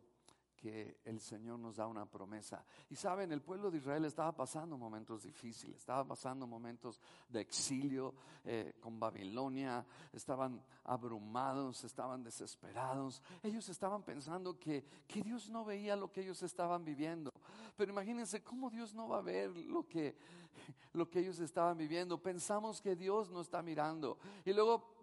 que 0.65 0.97
el 1.05 1.21
Señor 1.21 1.59
nos 1.59 1.77
da 1.77 1.87
una 1.87 2.07
promesa. 2.07 2.65
Y 2.89 2.97
saben, 2.97 3.31
el 3.33 3.43
pueblo 3.43 3.71
de 3.71 3.77
Israel 3.77 4.07
estaba 4.07 4.33
pasando 4.33 4.79
momentos 4.79 5.25
difíciles, 5.25 5.77
estaba 5.77 6.07
pasando 6.07 6.47
momentos 6.47 7.03
de 7.29 7.43
exilio 7.43 8.15
eh, 8.47 8.73
con 8.81 8.99
Babilonia, 8.99 9.85
estaban 10.11 10.59
abrumados, 10.85 11.85
estaban 11.85 12.25
desesperados. 12.25 13.21
Ellos 13.43 13.69
estaban 13.69 14.05
pensando 14.05 14.59
que, 14.59 14.87
que 15.07 15.21
Dios 15.21 15.51
no 15.51 15.67
veía 15.67 15.97
lo 15.97 16.11
que 16.11 16.23
ellos 16.23 16.43
estaban 16.43 16.83
viviendo. 16.83 17.31
Pero 17.77 17.93
imagínense 17.93 18.43
cómo 18.43 18.71
Dios 18.71 18.95
no 18.95 19.07
va 19.07 19.19
a 19.19 19.23
ver 19.23 19.55
lo 19.55 19.87
que, 19.87 20.17
lo 20.95 21.11
que 21.11 21.21
ellos 21.21 21.41
estaban 21.41 21.77
viviendo. 21.77 22.23
Pensamos 22.23 22.81
que 22.81 22.97
Dios 22.97 23.31
no 23.31 23.43
está 23.43 23.61
mirando. 23.61 24.17
Y 24.47 24.55
luego 24.55 24.94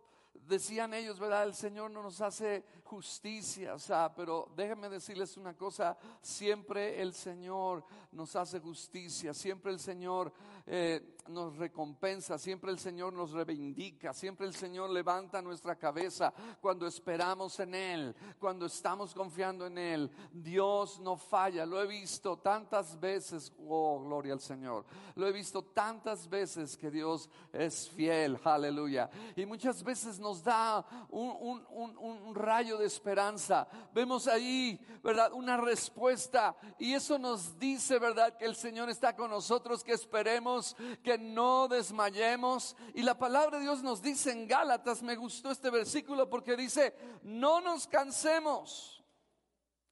decían 0.52 0.94
ellos, 0.94 1.18
¿verdad? 1.18 1.46
El 1.46 1.56
Señor 1.56 1.90
no 1.90 2.04
nos 2.04 2.20
hace 2.20 2.64
justicia, 2.84 3.74
o 3.74 3.80
sea, 3.80 4.14
pero 4.14 4.52
déjenme 4.56 4.90
decirles 4.90 5.38
una 5.38 5.56
cosa, 5.56 5.98
siempre 6.22 7.02
el 7.02 7.14
Señor 7.14 7.86
nos 8.12 8.36
hace 8.36 8.60
justicia, 8.60 9.34
siempre 9.34 9.72
el 9.72 9.80
Señor 9.80 10.34
eh, 10.68 11.16
nos 11.28 11.58
recompensa, 11.58 12.38
siempre 12.38 12.72
el 12.72 12.80
Señor 12.80 13.14
nos 13.14 13.32
reivindica, 13.32 14.14
siempre 14.14 14.48
el 14.48 14.54
Señor 14.54 14.90
levanta 14.90 15.42
nuestra 15.42 15.76
cabeza 15.76 16.34
cuando 16.60 16.88
esperamos 16.88 17.60
en 17.60 17.76
Él, 17.76 18.16
cuando 18.40 18.66
estamos 18.66 19.14
confiando 19.14 19.66
en 19.68 19.78
Él. 19.78 20.12
Dios 20.32 21.00
no 21.00 21.18
falla, 21.18 21.66
lo 21.66 21.82
he 21.82 21.88
visto 21.88 22.38
tantas 22.38 23.00
veces, 23.00 23.54
oh, 23.68 24.02
gloria 24.04 24.34
al 24.34 24.42
Señor, 24.42 24.86
lo 25.16 25.28
he 25.28 25.32
visto 25.32 25.64
tantas 25.64 26.30
veces 26.30 26.78
que 26.78 26.92
Dios 26.92 27.30
es 27.54 27.90
fiel, 27.90 28.40
aleluya. 28.44 29.10
Y 29.36 29.46
muchas 29.46 29.84
veces 29.84 30.20
nos 30.20 30.44
da 30.44 30.86
un, 31.10 31.66
un 31.70 32.36
rayo 32.36 32.78
de 32.78 32.86
esperanza. 32.86 33.68
Vemos 33.94 34.28
ahí, 34.28 34.80
¿verdad? 35.04 35.34
Una 35.34 35.58
respuesta 35.58 36.56
y 36.80 36.94
eso 36.94 37.18
nos 37.18 37.58
dice, 37.60 38.00
¿verdad? 38.00 38.38
Que 38.38 38.46
el 38.46 38.56
Señor 38.56 38.90
está 38.90 39.16
con 39.16 39.30
nosotros, 39.30 39.84
que 39.84 39.94
esperemos, 39.94 40.76
que 41.04 41.11
no 41.18 41.68
desmayemos. 41.68 42.76
Y 42.94 43.02
la 43.04 43.18
palabra 43.18 43.58
de 43.58 43.64
Dios 43.64 43.84
nos 43.84 44.02
dice 44.02 44.32
en 44.32 44.48
Gálatas, 44.48 45.02
me 45.02 45.16
gustó 45.16 45.52
este 45.52 45.70
versículo 45.70 46.30
porque 46.30 46.56
dice, 46.56 46.96
no 47.24 47.62
nos 47.62 47.88
cansemos. 47.88 49.04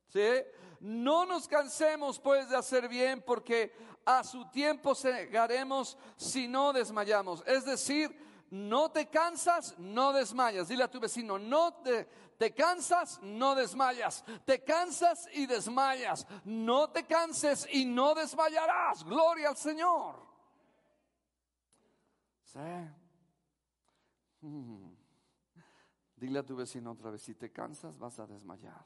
¿Sí? 0.07 0.29
No 0.79 1.25
nos 1.25 1.47
cansemos 1.47 2.19
pues 2.19 2.49
de 2.49 2.57
hacer 2.57 2.87
bien 2.87 3.21
porque 3.21 3.73
a 4.05 4.23
su 4.23 4.49
tiempo 4.49 4.95
segaremos 4.95 5.97
si 6.17 6.47
no 6.47 6.73
desmayamos. 6.73 7.43
Es 7.45 7.65
decir, 7.65 8.15
no 8.49 8.89
te 8.89 9.07
cansas, 9.07 9.75
no 9.77 10.11
desmayas. 10.13 10.67
Dile 10.67 10.83
a 10.83 10.91
tu 10.91 10.99
vecino, 10.99 11.37
no 11.37 11.73
te, 11.75 12.05
te 12.37 12.53
cansas, 12.53 13.19
no 13.21 13.53
desmayas. 13.53 14.23
Te 14.45 14.63
cansas 14.63 15.27
y 15.33 15.45
desmayas. 15.45 16.25
No 16.45 16.89
te 16.89 17.05
canses 17.05 17.67
y 17.71 17.85
no 17.85 18.15
desmayarás. 18.15 19.03
Gloria 19.03 19.49
al 19.49 19.57
Señor. 19.57 20.28
¿Sí? 22.51 22.59
Dile 26.15 26.39
a 26.39 26.45
tu 26.45 26.55
vecino 26.55 26.91
otra 26.91 27.11
vez, 27.11 27.21
si 27.21 27.35
te 27.35 27.51
cansas 27.51 27.97
vas 27.99 28.19
a 28.19 28.25
desmayar. 28.25 28.85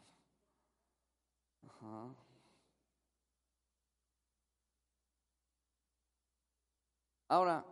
Ahora, 7.29 7.65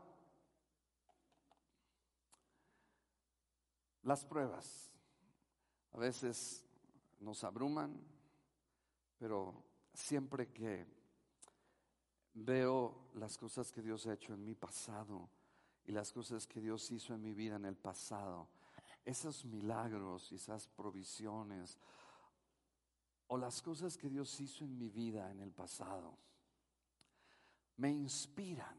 las 4.04 4.25
pruebas 4.25 4.91
a 5.91 5.97
veces 5.97 6.65
nos 7.19 7.43
abruman, 7.43 8.01
pero 9.19 9.62
siempre 9.93 10.51
que 10.51 10.88
veo 12.34 13.12
las 13.15 13.38
cosas 13.38 13.71
que 13.71 13.82
Dios 13.82 14.08
ha 14.08 14.13
hecho 14.13 14.34
en 14.34 14.43
mi 14.43 14.56
pasado, 14.56 15.30
las 15.91 16.12
cosas 16.12 16.47
que 16.47 16.62
Dios 16.62 16.89
hizo 16.91 17.13
en 17.13 17.21
mi 17.21 17.34
vida 17.34 17.56
en 17.56 17.65
el 17.65 17.75
pasado, 17.75 18.49
esos 19.04 19.45
milagros, 19.45 20.32
esas 20.32 20.67
provisiones, 20.67 21.77
o 23.27 23.38
las 23.38 23.62
cosas 23.62 23.97
que 23.97 24.10
Dios 24.10 24.39
hizo 24.41 24.65
en 24.65 24.77
mi 24.77 24.89
vida 24.89 25.32
en 25.32 25.39
el 25.39 25.51
pasado, 25.51 26.17
me 27.77 27.89
inspiran 27.89 28.77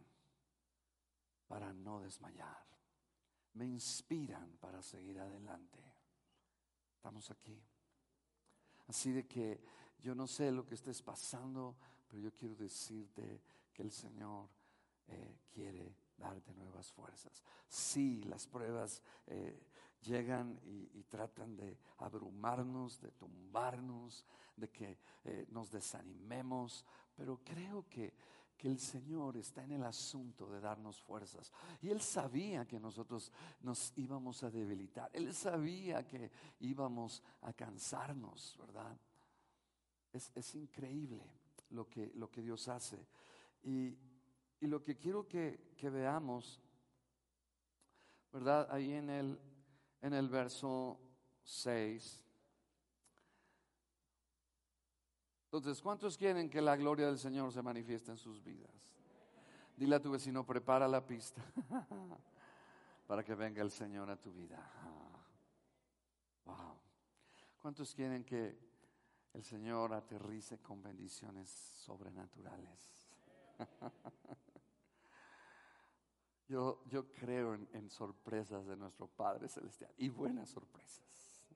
para 1.49 1.73
no 1.73 2.01
desmayar, 2.01 2.67
me 3.55 3.67
inspiran 3.67 4.57
para 4.61 4.83
seguir 4.83 5.19
adelante. 5.19 5.83
Estamos 6.95 7.31
aquí. 7.31 7.61
Así 8.89 9.11
de 9.11 9.27
que 9.27 9.65
yo 10.01 10.15
no 10.15 10.27
sé 10.27 10.53
lo 10.53 10.67
que 10.67 10.75
estés 10.75 11.03
pasando, 11.03 11.77
pero 12.09 12.23
yo 12.23 12.35
quiero 12.35 12.55
decirte 12.55 13.43
que 13.73 13.83
el 13.83 13.91
Señor 13.91 14.49
eh, 15.09 15.39
quiere 15.51 15.97
darte 16.23 16.55
nuevas 16.55 16.93
fuerzas. 16.93 17.43
Sí, 17.69 18.23
las 18.25 18.47
pruebas 18.47 19.03
eh, 19.27 19.67
llegan 20.01 20.59
y, 20.65 21.03
tratan 21.05 21.57
de 21.57 21.79
abrumarnos, 21.99 23.01
de 23.01 23.11
tumbarnos, 23.11 24.25
de 24.57 24.71
que 24.71 24.99
eh, 25.25 25.47
nos 25.51 25.71
desanimemos, 25.71 26.87
pero 27.15 27.41
creo 27.45 27.87
que, 27.89 28.15
que 28.57 28.69
el 28.69 28.79
Señor 28.79 29.37
está 29.37 29.65
en 29.65 29.73
el 29.73 29.85
asunto 29.85 30.49
de 30.51 30.61
darnos 30.61 31.03
fuerzas. 31.03 31.53
Y 31.81 31.91
Él 31.91 32.01
sabía 32.01 32.67
que 32.67 32.79
nosotros 32.79 33.31
nos 33.61 33.93
íbamos 33.97 34.43
a 34.45 34.51
debilitar, 34.51 35.11
Él 35.13 35.35
sabía 35.35 36.07
que 36.07 36.31
íbamos 36.61 37.23
a 37.43 37.53
cansarnos, 37.53 38.57
¿verdad? 38.59 38.97
Es, 40.13 40.55
increíble 40.55 41.25
lo 41.71 41.89
que, 41.89 42.13
lo 42.15 42.31
que 42.31 42.43
Dios 42.43 42.69
hace. 42.69 43.07
Y, 44.63 44.69
lo 44.69 44.81
que 44.81 44.97
quiero 44.97 45.27
que, 45.27 45.59
veamos, 45.91 46.61
¿verdad? 48.33 48.69
Ahí 48.71 48.93
en 48.93 49.11
el, 49.11 49.41
en 50.01 50.15
el 50.15 50.29
verso 50.29 51.01
6. 51.43 52.25
Entonces, 55.47 55.83
¿cuántos 55.83 56.17
quieren 56.17 56.49
que 56.49 56.63
la 56.63 56.77
gloria 56.77 57.07
del 57.07 57.19
Señor 57.19 57.53
se 57.53 57.61
manifieste 57.61 58.13
en 58.13 58.17
sus 58.17 58.41
vidas? 58.41 58.71
Dile 59.77 59.97
a 59.97 60.01
tu 60.01 60.13
vecino, 60.13 60.47
prepara 60.47 60.87
la 60.87 61.05
pista 61.05 61.43
para 63.09 63.25
que 63.25 63.35
venga 63.35 63.63
el 63.63 63.71
Señor 63.73 64.09
a 64.11 64.17
tu 64.17 64.33
vida. 64.33 64.59
Wow. 66.45 66.79
¿Cuántos 67.61 67.93
quieren 67.95 68.23
que 68.23 68.57
el 69.33 69.43
Señor 69.43 69.93
aterrice 69.93 70.59
con 70.59 70.81
bendiciones 70.81 71.51
sobrenaturales? 71.51 73.09
Yo, 76.53 77.07
creo 77.19 77.55
en, 77.55 77.67
en 77.73 77.89
sorpresas 77.89 78.67
de 78.67 78.77
nuestro 78.77 79.07
Padre 79.07 79.49
Celestial 79.49 79.91
y 79.97 80.11
buenas 80.11 80.51
sorpresas. 80.51 81.47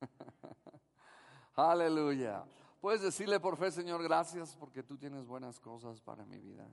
Aleluya. 1.56 2.44
Puedes 2.82 3.00
decirle 3.00 3.40
por 3.40 3.56
fe, 3.56 3.70
Señor, 3.70 4.02
gracias 4.02 4.54
porque 4.56 4.82
tú 4.82 4.98
tienes 4.98 5.26
buenas 5.26 5.58
cosas 5.58 6.02
para 6.02 6.26
mi 6.26 6.38
vida. 6.38 6.68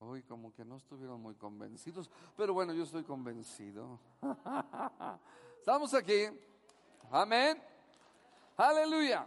Hoy 0.00 0.22
como 0.24 0.52
que 0.52 0.62
no 0.62 0.76
estuvieron 0.76 1.22
muy 1.22 1.34
convencidos, 1.34 2.10
pero 2.36 2.52
bueno, 2.52 2.74
yo 2.74 2.82
estoy 2.82 3.02
convencido. 3.02 3.98
Estamos 5.58 5.94
aquí. 5.94 6.28
Amén. 7.10 7.62
Aleluya. 8.58 9.26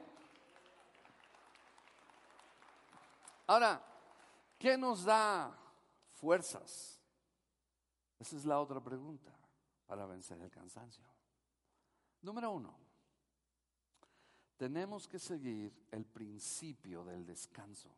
Ahora, 3.47 3.88
¿qué 4.59 4.77
nos 4.77 5.05
da 5.05 5.57
fuerzas? 6.11 7.01
Esa 8.19 8.35
es 8.35 8.45
la 8.45 8.59
otra 8.59 8.79
pregunta 8.79 9.33
para 9.87 10.05
vencer 10.05 10.39
el 10.41 10.51
cansancio. 10.51 11.05
Número 12.21 12.51
uno, 12.51 12.77
tenemos 14.57 15.07
que 15.07 15.17
seguir 15.17 15.73
el 15.89 16.05
principio 16.05 17.05
del 17.05 17.25
descanso. 17.25 17.89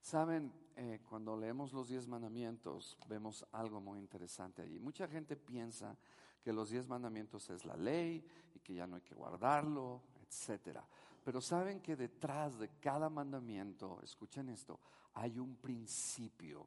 Saben, 0.00 0.50
eh, 0.76 1.00
cuando 1.06 1.36
leemos 1.36 1.74
los 1.74 1.88
diez 1.88 2.08
mandamientos, 2.08 2.96
vemos 3.06 3.46
algo 3.52 3.82
muy 3.82 3.98
interesante 3.98 4.62
allí. 4.62 4.78
Mucha 4.78 5.06
gente 5.06 5.36
piensa 5.36 5.94
que 6.42 6.54
los 6.54 6.70
diez 6.70 6.88
mandamientos 6.88 7.50
es 7.50 7.66
la 7.66 7.76
ley 7.76 8.26
y 8.54 8.60
que 8.60 8.74
ya 8.74 8.86
no 8.86 8.96
hay 8.96 9.02
que 9.02 9.14
guardarlo, 9.14 10.02
etcétera. 10.26 10.82
Pero 11.24 11.40
saben 11.40 11.80
que 11.80 11.96
detrás 11.96 12.58
de 12.58 12.68
cada 12.80 13.08
mandamiento, 13.10 14.00
escuchen 14.02 14.48
esto, 14.48 14.80
hay 15.14 15.38
un 15.38 15.56
principio 15.56 16.66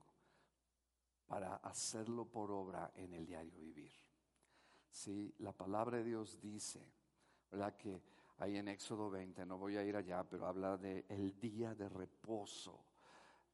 para 1.26 1.56
hacerlo 1.58 2.26
por 2.26 2.52
obra 2.52 2.92
en 2.96 3.13
el 3.13 3.26
diario 3.26 3.58
vivir. 3.60 3.92
Sí, 4.89 5.34
la 5.39 5.52
palabra 5.52 5.98
de 5.98 6.04
Dios 6.04 6.39
dice, 6.39 6.94
¿verdad? 7.50 7.76
Que 7.76 8.00
ahí 8.38 8.58
en 8.58 8.68
Éxodo 8.68 9.10
20, 9.10 9.46
no 9.46 9.58
voy 9.58 9.78
a 9.78 9.84
ir 9.84 9.96
allá, 9.96 10.24
pero 10.24 10.46
habla 10.46 10.78
de 10.78 11.06
el 11.10 11.39
día 11.39 11.74
de 11.74 11.89
reposo 11.89 12.86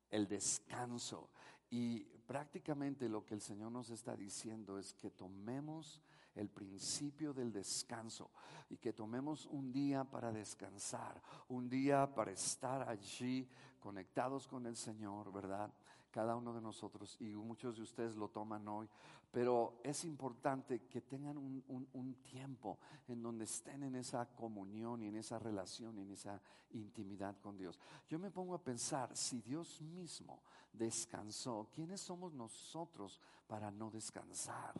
el 0.10 0.28
descanso. 0.28 1.30
Y 1.70 2.02
prácticamente 2.26 3.08
lo 3.08 3.26
que 3.26 3.36
el 3.36 3.42
Señor 3.42 3.72
nos 3.72 3.90
está 3.90 4.16
diciendo 4.16 4.78
es 4.78 4.94
que 4.94 5.12
tomemos 5.12 6.02
el 6.36 6.50
principio 6.50 7.34
del 7.34 7.52
descanso 7.52 8.30
y 8.70 8.78
que 8.78 8.94
tomemos 8.94 9.46
un 9.48 9.72
día 9.72 10.04
para 10.04 10.32
descansar, 10.32 11.22
un 11.50 11.70
día 11.70 12.14
para 12.14 12.32
estar 12.32 12.88
allí 12.88 13.48
conectados 13.80 14.48
con 14.48 14.66
el 14.66 14.76
Señor, 14.76 15.32
¿verdad? 15.32 15.72
Cada 16.12 16.36
uno 16.36 16.54
de 16.54 16.62
nosotros 16.62 17.18
y 17.20 17.36
muchos 17.36 17.78
de 17.78 17.84
ustedes 17.84 18.16
lo 18.16 18.30
toman 18.30 18.68
hoy 18.68 18.90
pero 19.32 19.80
es 19.84 20.06
importante 20.06 20.82
que 20.88 21.02
tengan 21.02 21.38
un, 21.38 22.16
tiempo 22.24 22.80
en 23.08 23.22
donde 23.22 23.44
estén 23.44 23.84
en 23.84 23.96
esa 23.96 24.26
comunión 24.26 25.04
y 25.04 25.08
en 25.08 25.18
esa 25.18 25.38
relación 25.38 25.98
y 25.98 26.02
en 26.02 26.12
esa 26.12 26.42
intimidad 26.72 27.38
con 27.40 27.58
Dios. 27.58 27.80
Yo 28.08 28.18
me 28.18 28.32
pongo 28.32 28.56
a 28.56 28.64
pensar, 28.64 29.16
si 29.16 29.42
Dios 29.42 29.82
mismo 29.82 30.42
descansó, 30.74 31.70
¿quiénes 31.74 32.02
somos 32.02 32.34
nosotros 32.34 33.20
para 33.48 33.70
no 33.70 33.92
descansar? 33.92 34.74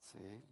¿Sí? 0.00 0.42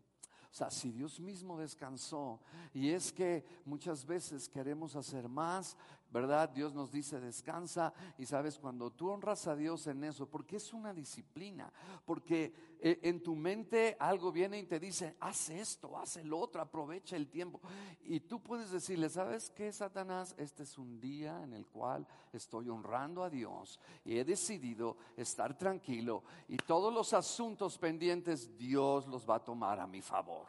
O 0.51 0.55
sea, 0.59 0.71
si 0.71 0.91
Dios 0.91 1.21
mismo 1.21 1.59
descansó, 1.59 2.41
y 2.73 2.91
es 2.91 3.13
que 3.13 3.45
muchas 3.65 4.05
veces 4.07 4.49
queremos 4.49 4.97
hacer 4.97 5.29
más, 5.29 5.77
¿verdad? 6.11 6.49
Dios 6.49 6.75
nos 6.75 6.91
dice 6.91 7.21
descansa, 7.21 7.93
y 8.17 8.25
sabes, 8.25 8.59
cuando 8.59 8.91
tú 8.91 9.11
honras 9.11 9.47
a 9.47 9.55
Dios 9.55 9.87
en 9.87 10.05
eso, 10.05 10.27
porque 10.27 10.57
es 10.57 10.73
una 10.73 10.95
disciplina, 10.95 11.71
porque 12.05 12.53
eh, 12.81 13.01
en 13.03 13.23
tu 13.23 13.35
mente 13.35 13.97
algo 14.01 14.33
viene 14.33 14.59
y 14.59 14.65
te 14.65 14.81
dice, 14.81 15.17
haz 15.21 15.51
esto, 15.51 15.99
haz 15.99 16.17
el 16.17 16.33
otro, 16.33 16.63
aprovecha 16.63 17.17
el 17.17 17.29
tiempo, 17.29 17.61
y 18.05 18.21
tú 18.21 18.43
puedes 18.43 18.71
decirle, 18.71 19.09
¿sabes 19.09 19.51
qué, 19.51 19.71
Satanás? 19.73 20.35
Este 20.39 20.63
es 20.63 20.79
un 20.79 20.99
día 21.01 21.43
en 21.43 21.53
el 21.53 21.67
cual 21.67 22.07
estoy 22.33 22.69
honrando 22.69 23.23
a 23.23 23.31
Dios 23.31 23.79
y 24.05 24.19
he 24.19 24.25
decidido 24.25 24.97
estar 25.17 25.57
tranquilo, 25.59 26.23
y 26.49 26.57
todos 26.57 26.93
los 26.93 27.13
asuntos 27.13 27.77
pendientes 27.79 28.57
Dios 28.57 29.07
los 29.07 29.29
va 29.29 29.37
a 29.37 29.45
tomar 29.45 29.79
a 29.81 29.87
mi 29.87 30.01
favor. 30.01 30.47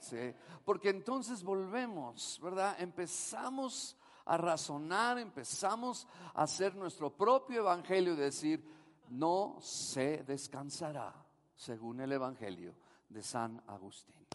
¿Sí? 0.00 0.32
Porque 0.64 0.90
entonces 0.90 1.42
volvemos, 1.42 2.38
¿verdad? 2.40 2.80
Empezamos 2.80 3.96
a 4.28 4.36
razonar, 4.36 5.18
empezamos 5.18 6.06
a 6.34 6.42
hacer 6.42 6.74
nuestro 6.76 7.10
propio 7.10 7.60
evangelio 7.60 8.12
y 8.12 8.16
decir, 8.16 8.62
no 9.08 9.56
se 9.60 10.22
descansará, 10.22 11.14
según 11.56 12.00
el 12.00 12.12
evangelio 12.12 12.74
de 13.08 13.22
San 13.22 13.62
Agustín. 13.66 14.26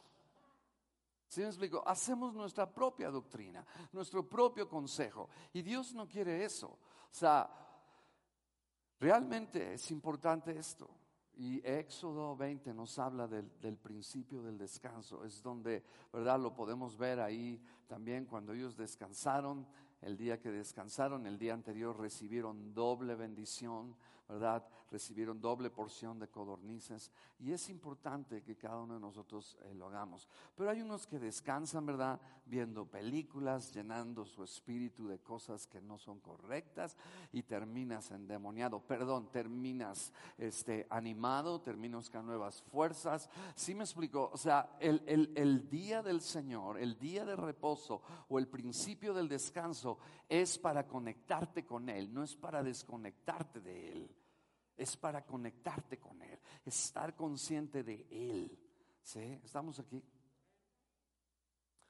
¿Sí 1.27 1.41
me 1.41 1.47
explico? 1.47 1.83
Hacemos 1.87 2.33
nuestra 2.33 2.71
propia 2.71 3.11
doctrina, 3.11 3.65
nuestro 3.91 4.27
propio 4.27 4.67
consejo. 4.67 5.29
Y 5.53 5.61
Dios 5.61 5.93
no 5.93 6.07
quiere 6.07 6.43
eso. 6.43 6.67
O 6.67 7.13
sea, 7.13 7.49
realmente 8.99 9.73
es 9.73 9.91
importante 9.91 10.57
esto. 10.57 10.89
Y 11.35 11.61
Éxodo 11.65 12.35
20 12.35 12.73
nos 12.73 12.99
habla 12.99 13.27
del, 13.27 13.49
del, 13.59 13.77
principio 13.77 14.43
del 14.43 14.57
descanso. 14.57 15.25
Es 15.25 15.41
donde, 15.41 15.83
¿verdad? 16.11 16.39
Lo 16.39 16.53
podemos 16.53 16.97
ver 16.97 17.19
ahí 17.19 17.59
también 17.87 18.25
cuando 18.25 18.53
ellos 18.53 18.77
descansaron. 18.77 19.65
El 20.01 20.17
día 20.17 20.39
que 20.39 20.51
descansaron, 20.51 21.25
el 21.25 21.39
día 21.39 21.53
anterior 21.53 21.97
recibieron 21.97 22.73
doble 22.73 23.15
bendición, 23.15 23.95
¿verdad? 24.27 24.67
Recibieron 24.93 25.41
doble 25.41 25.71
porción 25.71 26.19
de 26.19 26.27
codornices 26.27 27.11
y 27.39 27.51
es 27.51 27.67
importante 27.69 28.43
que 28.43 28.55
cada 28.55 28.79
uno 28.79 28.93
de 28.93 28.99
nosotros 28.99 29.57
eh, 29.63 29.73
lo 29.73 29.87
hagamos. 29.87 30.29
Pero 30.55 30.69
hay 30.69 30.83
unos 30.83 31.07
que 31.07 31.17
descansan, 31.17 31.87
¿verdad? 31.87 32.21
Viendo 32.45 32.85
películas, 32.85 33.73
llenando 33.73 34.23
su 34.23 34.43
espíritu 34.43 35.07
de 35.07 35.17
cosas 35.17 35.65
que 35.65 35.81
no 35.81 35.97
son 35.97 36.19
correctas 36.19 36.95
y 37.31 37.41
terminas 37.41 38.11
endemoniado, 38.11 38.81
perdón, 38.81 39.31
terminas 39.31 40.13
este, 40.37 40.85
animado, 40.91 41.59
terminas 41.59 42.11
con 42.11 42.27
nuevas 42.27 42.61
fuerzas. 42.61 43.31
¿Sí 43.55 43.73
me 43.73 43.85
explico? 43.85 44.29
O 44.31 44.37
sea, 44.37 44.77
el, 44.79 45.01
el 45.07 45.69
día 45.71 46.03
del 46.03 46.21
Señor, 46.21 46.77
el 46.77 46.99
día 46.99 47.25
de 47.25 47.35
reposo 47.35 48.03
o 48.29 48.37
el 48.37 48.47
principio 48.47 49.11
del 49.15 49.27
descanso 49.27 49.97
es 50.29 50.59
para 50.59 50.85
conectarte 50.85 51.65
con 51.65 51.89
Él, 51.89 52.13
no 52.13 52.21
es 52.21 52.35
para 52.35 52.61
desconectarte 52.61 53.59
de 53.59 53.91
Él 53.91 54.22
es 54.77 54.97
para 54.97 55.25
conectarte 55.25 55.99
con 55.99 56.21
Él, 56.21 56.39
estar 56.65 57.15
consciente 57.15 57.83
de 57.83 58.07
Él. 58.09 58.59
¿Sí? 59.01 59.39
¿Estamos 59.43 59.79
aquí? 59.79 60.01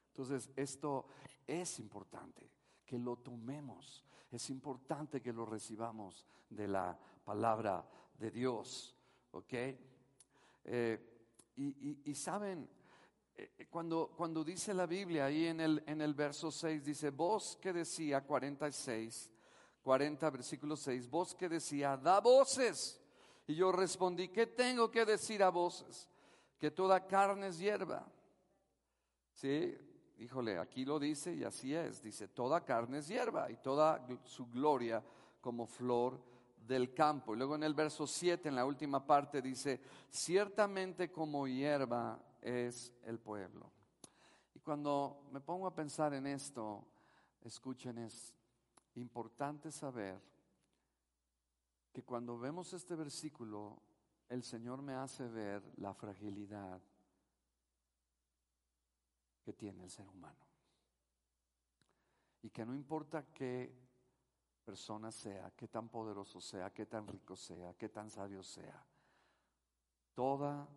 Entonces, 0.09 0.51
esto 0.55 1.07
es 1.47 1.79
importante, 1.79 2.49
que 2.85 2.99
lo 2.99 3.17
tomemos. 3.17 4.03
Es 4.31 4.49
importante 4.49 5.21
que 5.21 5.33
lo 5.33 5.45
recibamos 5.45 6.25
de 6.49 6.67
la 6.67 6.97
palabra 7.23 7.87
de 8.17 8.31
Dios. 8.31 8.95
¿Ok? 9.31 9.53
Eh, 10.65 11.09
y, 11.55 12.15
saben, 12.15 12.69
eh, 13.35 13.67
cuando, 13.69 14.13
cuando 14.15 14.43
dice 14.43 14.73
la 14.73 14.85
Biblia 14.85 15.25
ahí 15.25 15.47
en 15.47 15.59
el, 15.59 15.83
en 15.85 16.01
el 16.01 16.13
verso 16.13 16.51
6, 16.51 16.83
dice, 16.83 17.09
vos 17.09 17.57
que 17.61 17.73
decía 17.73 18.21
46, 18.21 19.32
40, 19.83 20.29
versículo 20.29 20.75
6, 20.75 21.09
voz 21.09 21.35
que 21.35 21.49
decía, 21.49 21.97
da 21.97 22.19
voces. 22.19 22.99
Y 23.45 23.55
yo 23.55 23.71
respondí, 23.71 24.29
¿qué 24.29 24.47
tengo 24.47 24.89
que 24.89 25.05
decir 25.05 25.43
a 25.43 25.49
voces? 25.49 26.09
Que 26.57 26.71
toda 26.71 27.05
carne 27.05 27.47
es 27.47 27.59
hierba. 27.59 28.05
Sí, 29.33 29.77
híjole, 30.17 30.57
aquí 30.57 30.85
lo 30.85 30.97
dice 30.97 31.33
y 31.33 31.43
así 31.43 31.75
es. 31.75 32.01
Dice, 32.01 32.29
toda 32.29 32.63
carne 32.63 32.99
es 32.99 33.07
hierba 33.07 33.51
y 33.51 33.57
toda 33.57 34.05
su 34.23 34.47
gloria 34.47 35.03
como 35.41 35.67
flor 35.67 36.19
del 36.65 36.93
campo. 36.93 37.33
Y 37.33 37.37
luego 37.37 37.55
en 37.55 37.63
el 37.63 37.73
verso 37.73 38.07
7, 38.07 38.47
en 38.47 38.55
la 38.55 38.65
última 38.65 39.05
parte, 39.05 39.41
dice, 39.41 39.81
ciertamente 40.09 41.11
como 41.11 41.45
hierba 41.47 42.17
es 42.41 42.93
el 43.03 43.19
pueblo 43.19 43.73
cuando 44.63 45.27
me 45.31 45.41
pongo 45.41 45.67
a 45.67 45.75
pensar 45.75 46.13
en 46.13 46.25
esto, 46.25 46.87
escuchen, 47.41 47.97
es 47.97 48.33
importante 48.95 49.71
saber 49.71 50.21
que 51.91 52.03
cuando 52.03 52.37
vemos 52.37 52.73
este 52.73 52.95
versículo, 52.95 53.81
el 54.29 54.43
Señor 54.43 54.81
me 54.81 54.95
hace 54.95 55.27
ver 55.27 55.63
la 55.77 55.93
fragilidad 55.93 56.81
que 59.43 59.53
tiene 59.53 59.83
el 59.83 59.91
ser 59.91 60.07
humano. 60.07 60.47
Y 62.41 62.49
que 62.49 62.65
no 62.65 62.73
importa 62.73 63.25
qué 63.33 63.73
persona 64.65 65.11
sea, 65.11 65.51
qué 65.51 65.67
tan 65.67 65.89
poderoso 65.89 66.41
sea, 66.41 66.73
qué 66.73 66.85
tan 66.85 67.07
rico 67.07 67.35
sea, 67.35 67.73
qué 67.75 67.89
tan 67.89 68.09
sabio 68.09 68.43
sea, 68.43 68.83
toda 70.13 70.67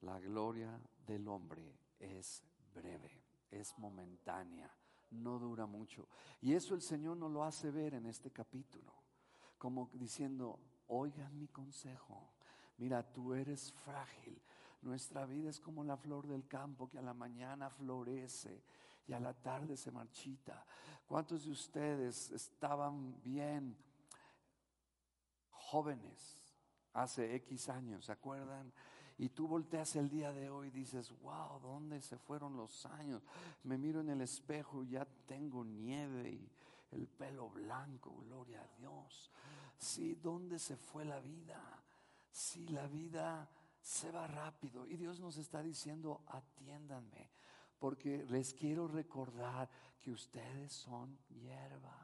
la 0.00 0.18
gloria 0.20 0.80
del 1.06 1.28
hombre 1.28 1.76
es 1.98 2.42
breve, 2.72 3.22
es 3.50 3.76
momentánea, 3.78 4.70
no 5.12 5.38
dura 5.38 5.66
mucho. 5.66 6.08
Y 6.40 6.54
eso 6.54 6.74
el 6.74 6.82
Señor 6.82 7.16
nos 7.16 7.30
lo 7.30 7.44
hace 7.44 7.70
ver 7.70 7.94
en 7.94 8.06
este 8.06 8.30
capítulo, 8.30 8.92
como 9.58 9.90
diciendo, 9.92 10.58
oigan 10.88 11.38
mi 11.38 11.48
consejo, 11.48 12.32
mira, 12.78 13.02
tú 13.12 13.34
eres 13.34 13.72
frágil, 13.72 14.40
nuestra 14.82 15.26
vida 15.26 15.50
es 15.50 15.60
como 15.60 15.84
la 15.84 15.96
flor 15.96 16.26
del 16.26 16.46
campo 16.48 16.88
que 16.88 16.98
a 16.98 17.02
la 17.02 17.14
mañana 17.14 17.70
florece 17.70 18.64
y 19.06 19.12
a 19.12 19.20
la 19.20 19.32
tarde 19.32 19.76
se 19.76 19.90
marchita. 19.90 20.64
¿Cuántos 21.06 21.44
de 21.44 21.52
ustedes 21.52 22.30
estaban 22.30 23.20
bien 23.22 23.76
jóvenes 25.50 26.40
hace 26.92 27.34
X 27.36 27.68
años? 27.68 28.06
¿Se 28.06 28.12
acuerdan? 28.12 28.72
Y 29.22 29.28
tú 29.28 29.46
volteas 29.46 29.94
el 29.94 30.10
día 30.10 30.32
de 30.32 30.50
hoy 30.50 30.66
y 30.66 30.70
dices, 30.72 31.12
wow, 31.22 31.60
¿dónde 31.60 32.02
se 32.02 32.18
fueron 32.18 32.56
los 32.56 32.84
años? 32.86 33.22
Me 33.62 33.78
miro 33.78 34.00
en 34.00 34.10
el 34.10 34.20
espejo 34.20 34.82
y 34.82 34.88
ya 34.88 35.04
tengo 35.04 35.64
nieve 35.64 36.28
y 36.28 36.50
el 36.90 37.06
pelo 37.06 37.48
blanco, 37.48 38.16
gloria 38.26 38.62
a 38.62 38.78
Dios. 38.80 39.30
Sí, 39.78 40.16
¿dónde 40.16 40.58
se 40.58 40.76
fue 40.76 41.04
la 41.04 41.20
vida? 41.20 41.62
Sí, 42.32 42.66
la 42.66 42.88
vida 42.88 43.48
se 43.80 44.10
va 44.10 44.26
rápido. 44.26 44.88
Y 44.88 44.96
Dios 44.96 45.20
nos 45.20 45.36
está 45.36 45.62
diciendo, 45.62 46.24
atiéndanme, 46.26 47.30
porque 47.78 48.26
les 48.28 48.52
quiero 48.54 48.88
recordar 48.88 49.70
que 50.00 50.10
ustedes 50.10 50.72
son 50.72 51.16
hierba. 51.28 51.96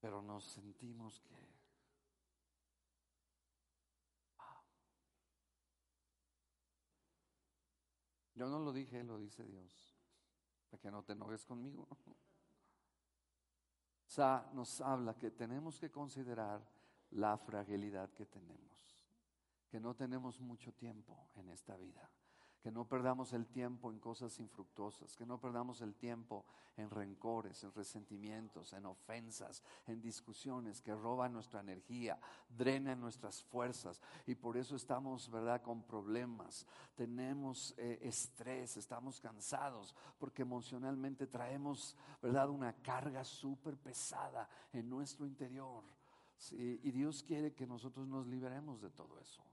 Pero 0.00 0.22
nos 0.22 0.42
sentimos 0.42 1.20
que... 1.20 1.45
Yo 8.36 8.48
no 8.48 8.60
lo 8.60 8.72
dije, 8.72 9.02
lo 9.02 9.18
dice 9.18 9.42
Dios, 9.44 9.96
para 10.68 10.80
que 10.80 10.90
no 10.90 11.02
te 11.02 11.14
enojes 11.14 11.44
conmigo. 11.44 11.88
O 14.06 14.08
sea, 14.08 14.48
nos 14.52 14.80
habla 14.80 15.16
que 15.16 15.30
tenemos 15.30 15.80
que 15.80 15.90
considerar 15.90 16.62
la 17.10 17.38
fragilidad 17.38 18.12
que 18.12 18.26
tenemos, 18.26 19.08
que 19.68 19.80
no 19.80 19.94
tenemos 19.94 20.38
mucho 20.40 20.72
tiempo 20.74 21.28
en 21.34 21.48
esta 21.48 21.76
vida, 21.76 22.10
que 22.66 22.72
no 22.72 22.84
perdamos 22.84 23.32
el 23.32 23.46
tiempo 23.46 23.92
en 23.92 24.00
cosas 24.00 24.40
infructuosas, 24.40 25.14
que 25.14 25.24
no 25.24 25.38
perdamos 25.38 25.82
el 25.82 25.94
tiempo 25.94 26.44
en 26.76 26.90
rencores, 26.90 27.62
en 27.62 27.72
resentimientos, 27.72 28.72
en 28.72 28.86
ofensas, 28.86 29.62
en 29.86 30.00
discusiones 30.00 30.80
que 30.80 30.92
roban 30.92 31.32
nuestra 31.32 31.60
energía, 31.60 32.18
drenan 32.48 32.98
nuestras 32.98 33.40
fuerzas 33.44 34.02
y 34.26 34.34
por 34.34 34.56
eso 34.56 34.74
estamos, 34.74 35.30
¿verdad?, 35.30 35.62
con 35.62 35.84
problemas, 35.84 36.66
tenemos 36.96 37.72
eh, 37.78 38.00
estrés, 38.02 38.76
estamos 38.76 39.20
cansados 39.20 39.94
porque 40.18 40.42
emocionalmente 40.42 41.28
traemos, 41.28 41.94
¿verdad?, 42.20 42.50
una 42.50 42.72
carga 42.72 43.22
súper 43.22 43.76
pesada 43.76 44.48
en 44.72 44.90
nuestro 44.90 45.24
interior 45.24 45.84
y 46.50 46.90
Dios 46.90 47.22
quiere 47.22 47.54
que 47.54 47.64
nosotros 47.64 48.08
nos 48.08 48.26
liberemos 48.26 48.82
de 48.82 48.90
todo 48.90 49.20
eso. 49.20 49.44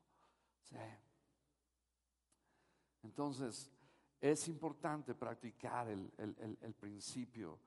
Entonces, 3.03 3.69
es 4.19 4.47
importante 4.47 5.13
practicar 5.13 5.89
el, 5.89 6.75
principio 6.79 7.59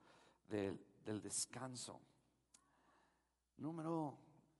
del, 0.49 0.79
del, 1.05 1.21
descanso. 1.21 1.99
Número 3.57 4.17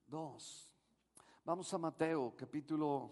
dos. 0.08 0.72
Vamos 1.44 1.74
a 1.74 1.78
Mateo 1.78 2.36
capítulo 2.38 3.12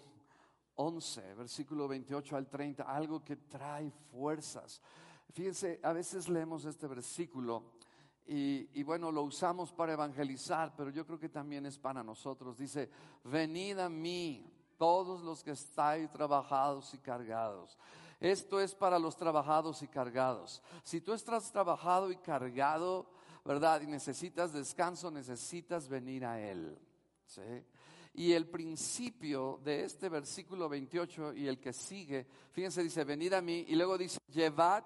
11, 0.75 1.34
versículo 1.36 1.88
28 1.88 2.36
al 2.36 2.47
30, 2.47 2.84
algo 2.84 3.23
que 3.23 3.38
trae 3.38 3.89
fuerzas. 3.89 4.82
Fíjense, 5.32 5.80
a 5.84 5.93
veces 5.93 6.30
leemos 6.30 6.65
este 6.65 6.88
versículo 6.88 7.75
y, 8.28 8.82
bueno, 8.84 9.12
lo 9.12 9.21
usamos 9.21 9.71
para 9.71 9.93
evangelizar, 9.93 10.73
pero 10.75 10.89
yo 10.89 11.06
creo 11.06 11.19
que 11.19 11.30
también 11.30 11.65
es 11.67 11.78
para 11.78 12.04
nosotros. 12.04 12.58
Dice, 12.58 12.89
venid 13.23 13.78
a 13.78 13.88
mí, 13.88 14.43
todos 14.77 15.21
los 15.21 15.43
que 15.43 15.51
estáis 15.51 16.11
trabajados 16.11 16.93
y 16.93 16.97
cargados. 16.99 17.77
Esto 18.19 18.59
es 18.61 18.73
para 18.73 18.97
los 18.97 19.17
trabajados 19.17 19.81
y 19.83 19.88
cargados. 19.88 20.61
Si 20.83 21.01
tú 21.01 21.13
estás 21.13 21.51
trabajado 21.51 22.11
y 22.11 22.17
cargado, 22.17 23.07
¿verdad? 23.43 23.81
Y 23.81 23.88
necesitas 23.88 24.53
descanso, 24.53 25.11
necesitas 25.11 25.88
venir 25.88 26.25
a 26.25 26.39
Él. 26.39 26.77
Y 28.13 28.31
el 28.31 28.47
principio 28.47 29.59
de 29.63 29.83
este 29.83 30.07
versículo 30.09 30.69
28 30.69 31.33
y 31.33 31.47
el 31.47 31.59
que 31.59 31.73
sigue, 31.73 32.25
fíjense, 32.51 32.81
dice, 32.81 33.03
venid 33.03 33.33
a 33.33 33.41
mí, 33.41 33.65
y 33.67 33.75
luego 33.75 33.97
dice, 33.97 34.19
llevad 34.27 34.83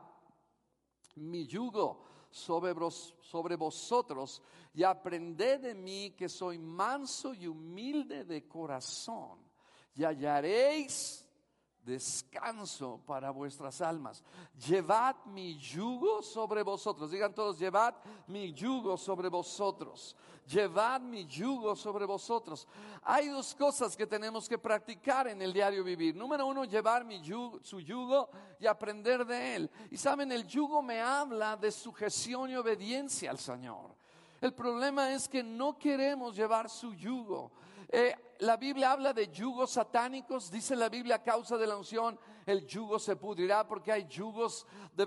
mi 1.16 1.46
yugo 1.46 2.04
sobre, 2.32 2.74
sobre 3.22 3.56
vosotros 3.56 4.42
y 4.74 4.84
aprended 4.84 5.60
de 5.62 5.76
mí 5.76 6.16
que 6.18 6.30
soy 6.30 6.58
manso 6.58 7.34
y 7.34 7.48
humilde 7.48 8.26
de 8.26 8.48
corazón 8.48 9.49
y 9.96 10.04
hallaréis 10.04 11.26
descanso 11.90 13.02
para 13.06 13.32
vuestras 13.32 13.82
almas. 13.82 14.24
Llevad 14.68 15.16
mi 15.26 15.58
yugo 15.58 16.22
sobre 16.22 16.62
vosotros. 16.64 17.12
Digan 17.12 17.34
todos, 17.34 17.58
llevad 17.58 17.96
mi 18.28 18.54
yugo 18.54 18.96
sobre 18.98 19.28
vosotros. 19.30 20.16
Llevad 20.46 21.02
mi 21.02 21.26
yugo 21.26 21.76
sobre 21.76 22.06
vosotros. 22.06 22.68
Hay 23.04 23.28
dos 23.28 23.56
cosas 23.56 23.96
que 23.96 24.08
tenemos 24.08 24.48
que 24.48 24.58
practicar 24.58 25.28
en 25.28 25.42
el 25.42 25.54
diario 25.54 25.84
vivir. 25.84 26.16
Número 26.16 26.46
uno, 26.46 26.64
llevar 26.66 27.04
mi 27.06 27.22
yugo, 27.22 27.60
su 27.62 27.80
yugo 27.80 28.30
y 28.60 28.68
aprender 28.68 29.26
de 29.26 29.56
él. 29.56 29.72
Y 29.92 29.98
saben, 29.98 30.32
el 30.32 30.46
yugo 30.48 30.82
me 30.82 31.02
habla 31.02 31.56
de 31.56 31.72
sujeción 31.72 32.50
y 32.50 32.56
obediencia 32.56 33.32
al 33.32 33.40
Señor. 33.40 33.96
El 34.42 34.54
problema 34.54 35.12
es 35.12 35.28
que 35.28 35.44
no 35.44 35.78
queremos 35.78 36.36
llevar 36.36 36.70
su 36.70 36.94
yugo. 36.94 37.52
Eh, 37.92 38.16
la 38.40 38.56
Biblia 38.56 38.92
habla 38.92 39.14
de 39.14 39.28
yugos 39.30 39.72
satánicos, 39.72 40.50
dice 40.52 40.76
la 40.76 40.90
Biblia 40.90 41.16
a 41.16 41.24
causa 41.24 41.58
de 41.58 41.68
la 41.68 41.76
unción, 41.76 42.20
el 42.46 42.66
yugo 42.66 43.00
se 43.00 43.16
pudrirá 43.16 43.68
porque 43.68 43.92
hay 43.92 44.08
yugos 44.08 44.66
de, 44.94 45.06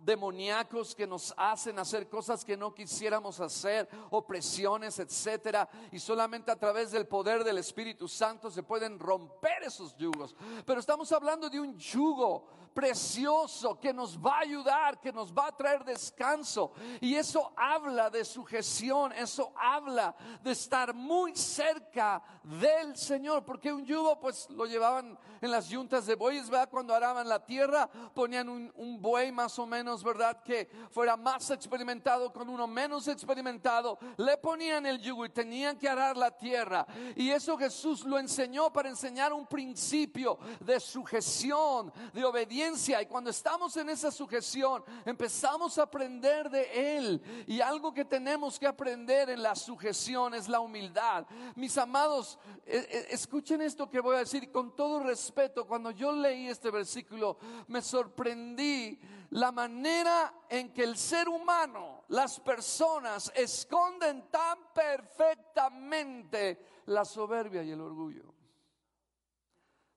demoníacos 0.00 0.94
que 0.94 1.06
nos 1.06 1.34
hacen 1.36 1.78
hacer 1.78 2.08
cosas 2.08 2.44
que 2.44 2.56
no 2.56 2.74
quisiéramos 2.74 3.40
hacer, 3.40 3.88
opresiones, 4.10 4.98
etcétera, 4.98 5.68
y 5.90 5.98
solamente 5.98 6.50
a 6.50 6.56
través 6.56 6.90
del 6.90 7.06
poder 7.06 7.44
del 7.44 7.58
Espíritu 7.58 8.08
Santo 8.08 8.50
se 8.50 8.62
pueden 8.62 8.98
romper 8.98 9.62
esos 9.64 9.96
yugos. 9.96 10.36
Pero 10.64 10.80
estamos 10.80 11.10
hablando 11.12 11.50
de 11.50 11.60
un 11.60 11.76
yugo 11.76 12.48
precioso 12.72 13.80
que 13.80 13.94
nos 13.94 14.18
va 14.18 14.36
a 14.36 14.40
ayudar, 14.40 15.00
que 15.00 15.10
nos 15.10 15.32
va 15.32 15.46
a 15.46 15.56
traer 15.56 15.82
descanso, 15.82 16.72
y 17.00 17.14
eso 17.14 17.52
habla 17.56 18.10
de 18.10 18.24
sujeción, 18.24 19.12
eso 19.12 19.52
habla 19.56 20.14
de 20.42 20.50
estar 20.50 20.92
muy 20.92 21.34
cerca 21.34 22.22
del 22.42 22.94
Señor, 22.96 23.44
porque 23.44 23.72
un 23.72 23.84
yugo 23.86 24.20
pues 24.20 24.48
lo 24.50 24.66
llevaban 24.66 25.18
en 25.40 25.50
las 25.50 25.68
yuntas 25.70 26.04
de 26.04 26.16
bueyes, 26.16 26.50
¿verdad? 26.50 26.68
Cuando 26.68 26.94
araban 26.94 27.28
la 27.28 27.44
tierra, 27.44 27.88
ponían 28.14 28.48
un, 28.48 28.70
un 28.76 29.00
buey 29.00 29.32
más 29.32 29.58
o 29.58 29.66
menos 29.66 29.85
¿verdad? 30.02 30.42
Que 30.42 30.68
fuera 30.90 31.16
más 31.16 31.50
experimentado 31.50 32.32
con 32.32 32.48
uno 32.48 32.66
menos 32.66 33.08
experimentado, 33.08 33.98
le 34.16 34.36
ponían 34.36 34.86
el 34.86 35.00
yugo 35.00 35.24
y 35.24 35.30
tenían 35.30 35.78
que 35.78 35.88
arar 35.88 36.16
la 36.16 36.30
tierra. 36.30 36.86
Y 37.14 37.30
eso 37.30 37.56
Jesús 37.56 38.04
lo 38.04 38.18
enseñó 38.18 38.72
para 38.72 38.88
enseñar 38.88 39.32
un 39.32 39.46
principio 39.46 40.38
de 40.60 40.80
sujeción, 40.80 41.92
de 42.12 42.24
obediencia. 42.24 43.00
Y 43.00 43.06
cuando 43.06 43.30
estamos 43.30 43.76
en 43.76 43.90
esa 43.90 44.10
sujeción, 44.10 44.84
empezamos 45.04 45.78
a 45.78 45.82
aprender 45.82 46.50
de 46.50 46.96
Él. 46.96 47.22
Y 47.46 47.60
algo 47.60 47.92
que 47.92 48.04
tenemos 48.04 48.58
que 48.58 48.66
aprender 48.66 49.30
en 49.30 49.42
la 49.42 49.54
sujeción 49.54 50.34
es 50.34 50.48
la 50.48 50.60
humildad. 50.60 51.26
Mis 51.54 51.76
amados, 51.78 52.38
e, 52.64 52.76
e, 52.76 53.14
escuchen 53.14 53.62
esto 53.62 53.88
que 53.88 54.00
voy 54.00 54.16
a 54.16 54.20
decir 54.20 54.50
con 54.50 54.74
todo 54.74 55.00
respeto. 55.00 55.66
Cuando 55.66 55.90
yo 55.90 56.12
leí 56.12 56.48
este 56.48 56.70
versículo, 56.70 57.38
me 57.68 57.82
sorprendí 57.82 58.98
la 59.30 59.52
manera 59.52 60.32
en 60.48 60.72
que 60.72 60.84
el 60.84 60.96
ser 60.96 61.28
humano, 61.28 62.04
las 62.08 62.40
personas, 62.40 63.32
esconden 63.34 64.30
tan 64.30 64.72
perfectamente 64.72 66.82
la 66.86 67.04
soberbia 67.04 67.62
y 67.62 67.70
el 67.70 67.80
orgullo 67.80 68.34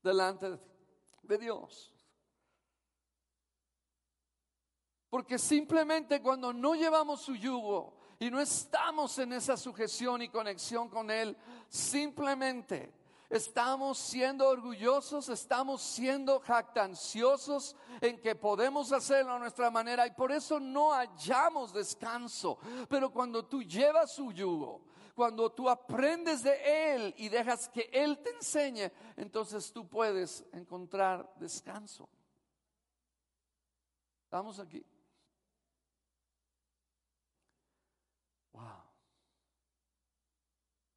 delante 0.02 0.60
de 1.24 1.38
Dios. 1.38 1.94
Porque 5.10 5.40
simplemente 5.40 6.22
cuando 6.22 6.54
no 6.54 6.76
llevamos 6.76 7.22
su 7.22 7.36
yugo 7.36 7.98
y 8.20 8.30
no 8.30 8.40
estamos 8.40 9.18
en 9.20 9.34
esa 9.34 9.58
sujeción 9.58 10.22
y 10.22 10.30
conexión 10.30 10.90
con 10.90 11.10
Él, 11.10 11.36
simplemente 11.68 12.99
estamos 13.30 13.98
siendo 13.98 14.48
orgullosos, 14.48 15.30
estamos 15.30 15.82
siendo 15.82 16.40
jactanciosos 16.40 17.76
en 18.02 18.20
que 18.20 18.36
podemos 18.36 18.92
hacerlo 18.92 19.34
a 19.34 19.40
nuestra 19.40 19.70
manera 19.70 20.08
y 20.08 20.12
por 20.12 20.32
eso 20.32 20.60
no 20.60 20.92
hallamos 20.92 21.72
descanso. 21.72 22.58
Pero 22.90 23.12
cuando 23.12 23.46
tú 23.46 23.62
llevas 23.62 24.12
su 24.14 24.32
yugo, 24.32 24.82
cuando 25.14 25.52
tú 25.52 25.70
aprendes 25.70 26.44
de 26.44 26.94
Él 26.94 27.14
y 27.18 27.30
dejas 27.30 27.70
que 27.70 27.90
Él 27.92 28.20
te 28.20 28.32
enseñe, 28.32 28.92
entonces 29.18 29.72
tú 29.72 29.88
puedes 29.88 30.46
encontrar 30.54 31.32
descanso. 31.36 32.10
¿Estamos 34.24 34.60
aquí? 34.60 34.86
Wow. 38.54 38.84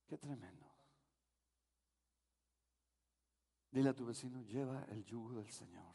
Qué 0.06 0.18
tremendo. 0.18 0.51
Dile 3.72 3.88
a 3.88 3.94
tu 3.94 4.04
vecino, 4.04 4.42
lleva 4.42 4.84
el 4.90 5.02
yugo 5.02 5.32
del 5.32 5.50
Señor. 5.50 5.94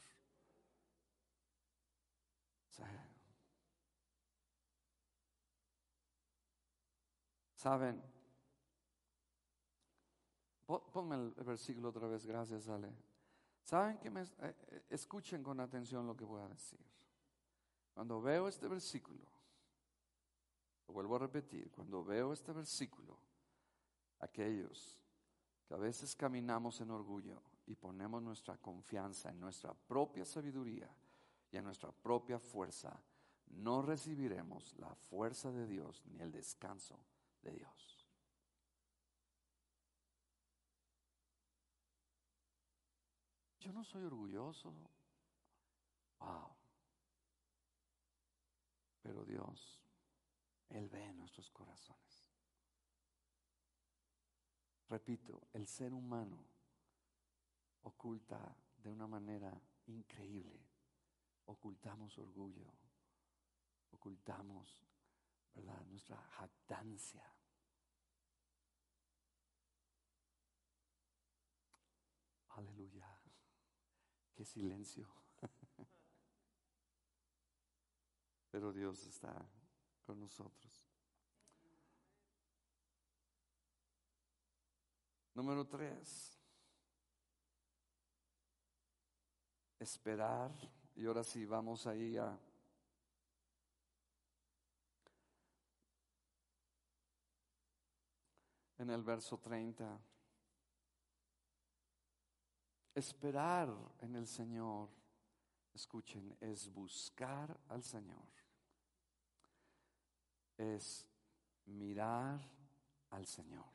Saben, 7.53 8.01
ponme 10.65 11.15
el 11.15 11.31
versículo 11.43 11.89
otra 11.89 12.07
vez, 12.07 12.25
gracias 12.25 12.67
Ale. 12.67 12.91
Saben 13.63 13.99
que 13.99 14.09
me 14.09 14.21
eh, 14.21 14.27
eh, 14.39 14.85
escuchen 14.89 15.43
con 15.43 15.59
atención 15.59 16.07
lo 16.07 16.15
que 16.15 16.23
voy 16.23 16.41
a 16.41 16.47
decir. 16.47 16.79
Cuando 17.93 18.21
veo 18.21 18.47
este 18.47 18.67
versículo, 18.67 19.25
lo 20.87 20.93
vuelvo 20.93 21.15
a 21.15 21.19
repetir, 21.19 21.69
cuando 21.71 22.03
veo 22.03 22.31
este 22.31 22.53
versículo, 22.53 23.17
aquellos 24.19 24.99
que 25.67 25.73
a 25.73 25.77
veces 25.77 26.15
caminamos 26.15 26.79
en 26.79 26.91
orgullo 26.91 27.41
y 27.67 27.75
ponemos 27.75 28.21
nuestra 28.21 28.57
confianza 28.57 29.29
en 29.29 29.39
nuestra 29.39 29.73
propia 29.73 30.25
sabiduría 30.25 30.89
y 31.51 31.57
en 31.57 31.63
nuestra 31.63 31.91
propia 31.91 32.39
fuerza, 32.39 32.99
no 33.47 33.81
recibiremos 33.81 34.73
la 34.77 34.93
fuerza 34.95 35.51
de 35.51 35.67
Dios 35.67 36.03
ni 36.07 36.19
el 36.19 36.31
descanso 36.31 36.99
de 37.41 37.51
Dios. 37.51 38.07
Yo 43.59 43.73
no 43.73 43.83
soy 43.83 44.03
orgulloso. 44.03 44.73
Wow. 46.19 46.55
Pero 49.01 49.23
Dios 49.25 49.77
él 50.69 50.89
ve 50.89 51.13
nuestros 51.13 51.49
corazones. 51.51 52.25
Repito, 54.89 55.47
el 55.53 55.67
ser 55.67 55.93
humano 55.93 56.45
oculta 57.87 58.55
de 58.77 58.89
una 58.89 59.07
manera 59.07 59.59
increíble. 59.87 60.67
Ocultamos 61.45 62.17
orgullo, 62.17 62.73
ocultamos, 63.91 64.77
¿verdad? 65.55 65.85
Nuestra 65.85 66.17
jactancia. 66.17 67.23
Aleluya. 72.49 73.07
Qué 74.35 74.43
silencio. 74.43 75.07
Pero 78.51 78.73
Dios 78.73 79.05
está 79.05 79.49
con 80.03 80.19
nosotros. 80.19 80.87
Número 85.35 85.65
tres, 85.67 86.36
esperar. 89.79 90.51
Y 90.95 91.05
ahora 91.05 91.23
sí, 91.23 91.45
vamos 91.45 91.85
ahí 91.87 92.17
a... 92.17 92.37
En 98.79 98.89
el 98.89 99.03
verso 99.03 99.37
30. 99.39 99.99
Esperar 102.95 103.73
en 104.01 104.15
el 104.15 104.27
Señor, 104.27 104.89
escuchen, 105.73 106.35
es 106.41 106.71
buscar 106.71 107.55
al 107.69 107.83
Señor 107.83 108.37
es 110.57 111.07
mirar 111.65 112.39
al 113.11 113.25
Señor, 113.25 113.65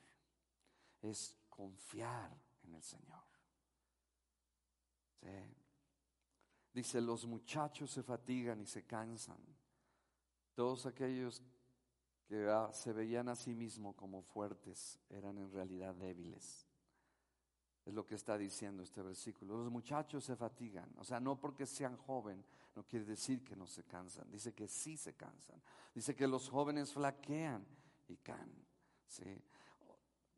es 1.01 1.37
confiar 1.49 2.37
en 2.65 2.75
el 2.75 2.83
Señor. 2.83 3.23
Dice, 6.73 7.01
los 7.01 7.27
muchachos 7.27 7.91
se 7.91 8.03
fatigan 8.03 8.61
y 8.61 8.67
se 8.67 8.85
cansan. 8.85 9.39
Todos 10.55 10.87
aquellos 10.87 11.43
que 12.27 12.49
se 12.73 12.93
veían 12.93 13.29
a 13.29 13.37
sí 13.37 13.55
mismos 13.55 13.95
como 13.95 14.23
fuertes 14.23 14.99
eran 15.11 15.37
en 15.39 15.51
realidad 15.53 15.95
débiles. 15.95 16.67
Es 17.85 17.93
lo 17.93 18.07
que 18.07 18.15
está 18.15 18.39
diciendo 18.39 18.83
este 18.83 19.03
versículo. 19.03 19.59
Los 19.59 19.71
muchachos 19.71 20.25
se 20.25 20.37
fatigan. 20.37 20.89
O 20.97 21.05
sea, 21.05 21.21
no 21.21 21.39
porque 21.39 21.67
sean 21.67 21.97
jóvenes, 21.97 22.47
no 22.75 22.85
quiere 22.85 23.05
decir 23.05 23.43
que 23.45 23.57
no 23.57 23.67
se 23.67 23.85
cansan. 23.85 24.31
Dice 24.31 24.55
que 24.55 24.69
sí 24.69 24.97
se 24.97 25.15
cansan. 25.15 25.61
Dice 25.95 26.15
que 26.15 26.27
los 26.27 26.49
jóvenes 26.49 26.93
flaquean 26.93 27.67
y 28.09 28.17
caen. 28.17 28.65
¿sí? 29.09 29.43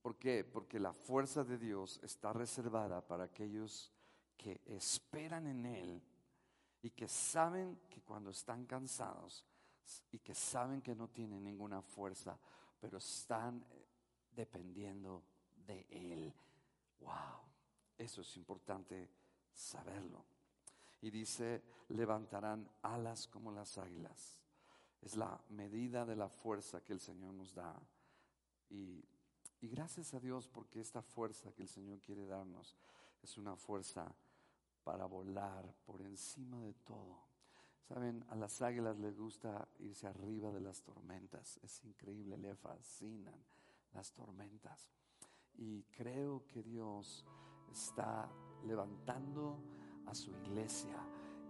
¿Por 0.02 0.16
qué? 0.16 0.42
Porque 0.42 0.80
la 0.80 0.92
fuerza 0.92 1.44
de 1.44 1.58
Dios 1.58 2.00
está 2.02 2.32
reservada 2.32 3.06
para 3.06 3.24
aquellos 3.24 3.92
que 4.36 4.60
esperan 4.66 5.46
en 5.46 5.66
Él 5.66 6.02
y 6.84 6.90
que 6.90 7.08
saben 7.08 7.80
que 7.88 8.02
cuando 8.02 8.28
están 8.28 8.66
cansados 8.66 9.42
y 10.12 10.18
que 10.18 10.34
saben 10.34 10.82
que 10.82 10.94
no 10.94 11.08
tienen 11.08 11.42
ninguna 11.42 11.80
fuerza, 11.80 12.38
pero 12.78 12.98
están 12.98 13.64
eh, 13.70 13.88
dependiendo 14.36 15.24
de 15.66 15.86
Él. 15.88 16.34
Wow, 17.00 17.40
eso 17.96 18.20
es 18.20 18.36
importante 18.36 19.08
saberlo. 19.50 20.26
Y 21.00 21.08
dice, 21.08 21.62
levantarán 21.88 22.70
alas 22.82 23.28
como 23.28 23.50
las 23.50 23.78
águilas. 23.78 24.42
Es 25.00 25.16
la 25.16 25.40
medida 25.48 26.04
de 26.04 26.16
la 26.16 26.28
fuerza 26.28 26.84
que 26.84 26.92
el 26.92 27.00
Señor 27.00 27.32
nos 27.32 27.54
da. 27.54 27.80
Y, 28.68 29.02
y 29.62 29.68
gracias 29.68 30.12
a 30.12 30.20
Dios 30.20 30.48
porque 30.48 30.80
esta 30.80 31.00
fuerza 31.00 31.50
que 31.54 31.62
el 31.62 31.68
Señor 31.68 32.02
quiere 32.02 32.26
darnos 32.26 32.76
es 33.22 33.38
una 33.38 33.56
fuerza 33.56 34.14
para 34.84 35.06
volar 35.06 35.74
por 35.84 36.02
encima 36.02 36.60
de 36.60 36.74
todo. 36.74 37.24
Saben, 37.88 38.24
a 38.28 38.36
las 38.36 38.62
águilas 38.62 38.98
les 38.98 39.18
gusta 39.18 39.68
irse 39.78 40.06
arriba 40.06 40.50
de 40.52 40.60
las 40.60 40.82
tormentas. 40.82 41.58
Es 41.62 41.84
increíble, 41.84 42.38
le 42.38 42.54
fascinan 42.54 43.44
las 43.92 44.12
tormentas. 44.12 44.88
Y 45.56 45.82
creo 45.84 46.46
que 46.46 46.62
Dios 46.62 47.24
está 47.70 48.30
levantando 48.64 49.58
a 50.06 50.14
su 50.14 50.30
iglesia 50.30 50.96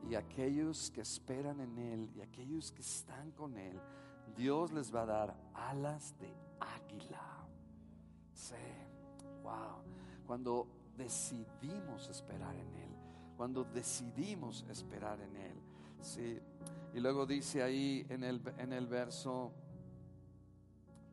y 0.08 0.14
aquellos 0.14 0.90
que 0.90 1.00
esperan 1.00 1.60
en 1.60 1.78
Él 1.78 2.10
y 2.14 2.20
aquellos 2.20 2.70
que 2.72 2.82
están 2.82 3.32
con 3.32 3.56
Él, 3.56 3.80
Dios 4.36 4.72
les 4.72 4.94
va 4.94 5.02
a 5.02 5.06
dar 5.06 5.36
alas 5.54 6.14
de 6.18 6.34
águila. 6.60 7.46
Sí, 8.32 8.54
wow. 9.42 9.82
Cuando 10.26 10.66
decidimos 10.96 12.08
esperar 12.08 12.54
en 12.56 12.74
Él, 12.74 12.83
cuando 13.36 13.64
decidimos 13.64 14.64
esperar 14.68 15.20
en 15.20 15.36
Él, 15.36 15.60
sí. 16.00 16.40
Y 16.92 17.00
luego 17.00 17.26
dice 17.26 17.62
ahí 17.62 18.06
en 18.08 18.22
el, 18.22 18.40
en 18.58 18.72
el 18.72 18.86
verso 18.86 19.52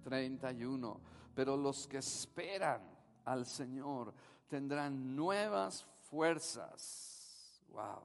31, 0.03 0.99
pero 1.33 1.57
los 1.57 1.87
que 1.87 1.97
esperan 1.97 2.81
al 3.25 3.45
Señor 3.45 4.13
tendrán 4.47 5.15
nuevas 5.15 5.85
fuerzas. 6.09 7.63
Wow. 7.69 8.01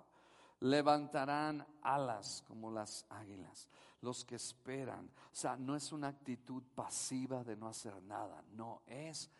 Levantarán 0.61 1.67
alas 1.83 2.45
como 2.47 2.71
las 2.71 3.05
águilas. 3.11 3.69
Los 4.01 4.25
que 4.25 4.37
esperan. 4.37 5.07
O 5.07 5.35
sea, 5.35 5.57
no 5.57 5.75
es 5.75 5.93
una 5.93 6.09
actitud 6.09 6.63
pasiva 6.75 7.43
de 7.43 7.57
no 7.57 7.69
hacer 7.69 8.01
nada. 8.03 8.43
No, 8.53 8.83
es 8.87 9.31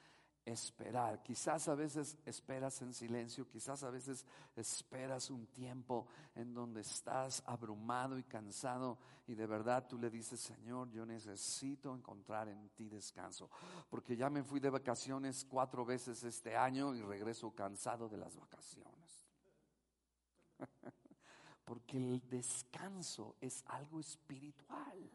esperar. 0.47 1.23
Quizás 1.23 1.69
a 1.69 1.75
veces 1.75 2.17
esperas 2.25 2.81
en 2.81 2.95
silencio, 2.95 3.49
quizás 3.49 3.83
a 3.83 3.91
veces 3.91 4.25
esperas 4.55 5.29
un 5.29 5.47
tiempo 5.49 6.07
en 6.37 6.55
donde 6.55 6.81
estás 6.81 7.43
abrumado 7.47 8.17
y 8.19 8.23
cansado 8.23 8.97
y 9.27 9.35
de 9.35 9.47
verdad 9.47 9.87
tú 9.89 9.99
le 9.99 10.09
dices, 10.09 10.41
Señor, 10.41 10.89
yo 10.91 11.05
necesito 11.05 11.95
encontrar 11.95 12.49
en 12.49 12.69
ti 12.71 12.89
descanso, 12.89 13.51
porque 13.91 14.17
ya 14.17 14.31
me 14.31 14.45
fui 14.45 14.61
de 14.61 14.71
vacaciones 14.71 15.45
cuatro 15.45 15.85
veces 15.85 16.23
este 16.23 16.57
año 16.57 16.95
y 16.95 17.03
regreso 17.03 17.51
cansado 17.51 18.09
de 18.09 18.19
las 18.19 18.37
vacaciones. 18.37 19.27
Porque 21.65 21.97
el 21.97 22.21
descanso 22.29 23.35
es 23.41 23.65
algo 23.67 23.99
espiritual. 23.99 25.11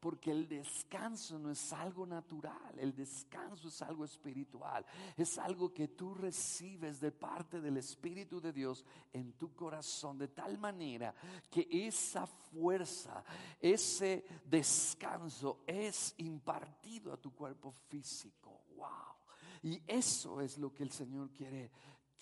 Porque 0.00 0.30
el 0.30 0.48
descanso 0.48 1.38
no 1.38 1.50
es 1.50 1.72
algo 1.72 2.06
natural, 2.06 2.78
el 2.78 2.94
descanso 2.94 3.68
es 3.68 3.82
algo 3.82 4.04
espiritual. 4.04 4.84
Es 5.16 5.38
algo 5.38 5.72
que 5.72 5.88
tú 5.88 6.14
recibes 6.14 7.00
de 7.00 7.12
parte 7.12 7.60
del 7.60 7.76
Espíritu 7.76 8.40
de 8.40 8.52
Dios 8.52 8.84
en 9.12 9.32
tu 9.34 9.54
corazón, 9.54 10.18
de 10.18 10.28
tal 10.28 10.58
manera 10.58 11.14
que 11.50 11.66
esa 11.70 12.26
fuerza, 12.26 13.24
ese 13.60 14.24
descanso 14.44 15.62
es 15.66 16.14
impartido 16.18 17.12
a 17.12 17.16
tu 17.16 17.34
cuerpo 17.34 17.72
físico. 17.88 18.62
Wow. 18.76 19.14
Y 19.62 19.82
eso 19.86 20.40
es 20.40 20.58
lo 20.58 20.72
que 20.72 20.82
el 20.82 20.90
Señor 20.90 21.30
quiere, 21.32 21.70